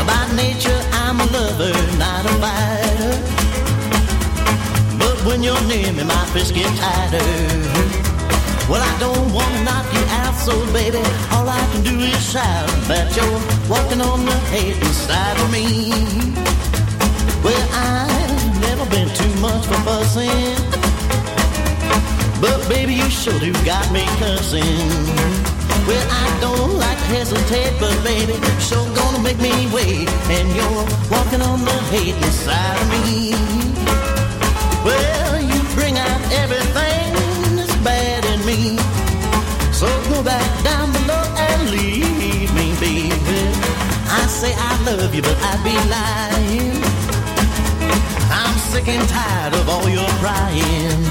By 0.07 0.31
nature, 0.35 0.81
I'm 0.93 1.19
a 1.19 1.25
lover, 1.25 1.73
not 1.99 2.25
a 2.25 2.29
fighter. 2.41 3.13
But 4.97 5.25
when 5.27 5.43
you're 5.43 5.61
near 5.67 5.93
me, 5.93 6.03
my 6.05 6.25
fists 6.33 6.51
get 6.51 6.75
tighter. 6.79 8.04
Well, 8.67 8.81
I 8.81 8.99
don't 8.99 9.31
wanna 9.31 9.63
knock 9.63 9.85
you 9.93 10.03
out, 10.21 10.33
so 10.33 10.53
baby, 10.73 10.97
all 11.31 11.47
I 11.47 11.61
can 11.71 11.83
do 11.83 11.99
is 11.99 12.17
shout 12.31 12.67
that 12.89 13.15
you're 13.15 13.39
walking 13.69 14.01
on 14.01 14.25
the 14.25 14.37
hate 14.49 14.75
inside 14.81 15.37
of 15.39 15.51
me. 15.51 15.91
Well, 17.43 17.67
I've 17.71 18.61
never 18.61 18.85
been 18.89 19.07
too 19.13 19.33
much 19.39 19.67
for 19.67 19.79
fussing, 19.85 20.57
but 22.41 22.67
baby, 22.67 22.95
you 22.95 23.09
sure 23.11 23.37
do 23.39 23.53
got 23.63 23.85
me 23.91 24.03
cussing. 24.17 24.89
Well, 25.85 26.07
I 26.09 26.25
don't 26.41 26.73
like 26.79 26.97
to 26.97 27.09
hesitate, 27.21 27.79
but 27.79 27.93
baby, 28.03 28.33
sure 28.59 28.89
gonna 28.95 29.19
make 29.19 29.39
me 29.39 29.69
wait. 29.71 30.09
And 30.33 30.49
you're 30.57 30.85
walking 31.13 31.43
on 31.43 31.63
the 31.63 31.77
hate 31.93 32.15
inside 32.15 32.81
of 32.81 32.89
me. 32.89 33.54
Say 44.45 44.53
I 44.57 44.73
love 44.83 45.13
you, 45.15 45.21
but 45.21 45.37
I'd 45.49 45.61
be 45.63 45.75
lying. 45.95 46.77
I'm 48.41 48.55
sick 48.69 48.87
and 48.87 49.07
tired 49.09 49.53
of 49.59 49.69
all 49.69 49.87
your 49.89 50.11
crying. 50.21 51.01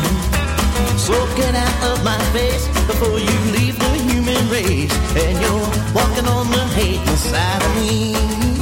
So 1.06 1.14
get 1.36 1.54
out 1.54 1.78
of 1.90 2.04
my 2.04 2.20
face 2.36 2.66
before 2.86 3.18
you 3.18 3.38
leave 3.56 3.76
the 3.78 3.92
human 4.08 4.42
race. 4.50 4.94
And 5.22 5.34
you're 5.42 5.68
walking 5.98 6.26
on 6.36 6.46
the 6.50 6.64
hate 6.78 7.02
inside 7.12 7.62
of 7.62 7.72
me. 7.76 8.53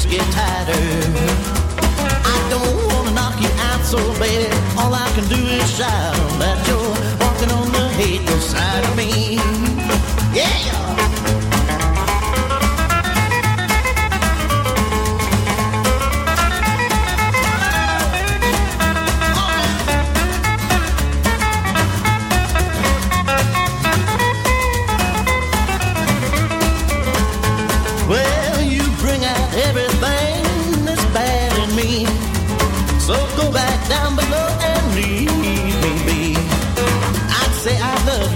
Get 0.00 0.22
tighter. 0.32 0.72
I 2.24 2.46
don't 2.48 2.76
wanna 2.88 3.10
knock 3.12 3.38
you 3.40 3.50
out, 3.68 3.84
so 3.84 3.98
baby, 4.18 4.50
all 4.78 4.94
I 4.94 5.06
can 5.14 5.28
do 5.28 5.36
is 5.36 5.76
shout 5.76 6.16
that 6.40 6.66
you're 6.66 6.94
walking 7.20 7.50
on 7.50 7.70
the 7.72 7.88
hate 7.98 8.22
inside 8.22 8.84
of 8.84 8.96
me. 8.96 9.81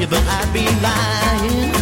baby, 0.06 0.10
but 0.10 0.24
I'd 0.26 0.52
be 0.52 0.64
lying. 0.82 1.72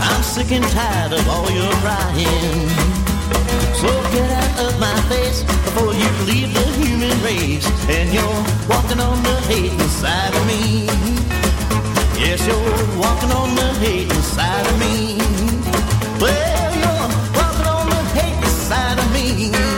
I'm 0.00 0.22
sick 0.22 0.52
and 0.52 0.64
tired 0.64 1.12
of 1.12 1.28
all 1.28 1.50
your 1.50 1.72
crying. 1.80 2.68
So 3.74 3.88
get 4.12 4.30
out 4.30 4.66
of 4.66 4.80
my 4.80 5.00
face 5.08 5.42
before 5.42 5.94
you 5.94 6.08
leave 6.26 6.52
the 6.52 6.66
human 6.80 7.22
race. 7.22 7.66
And 7.88 8.12
you're 8.12 8.44
walking 8.68 9.00
on 9.00 9.22
the 9.22 9.40
hate 9.48 9.72
inside 9.72 10.34
of 10.34 10.46
me. 10.46 10.86
Yes, 12.18 12.46
you're 12.46 13.00
walking 13.00 13.32
on 13.32 13.54
the 13.54 13.72
hate 13.80 14.10
inside 14.10 14.66
of 14.66 14.78
me. 14.78 15.18
Well, 16.20 16.74
you're 16.76 17.08
walking 17.34 17.66
on 17.66 17.88
the 17.88 18.02
hate 18.14 18.44
inside 18.44 18.98
of 18.98 19.12
me. 19.12 19.69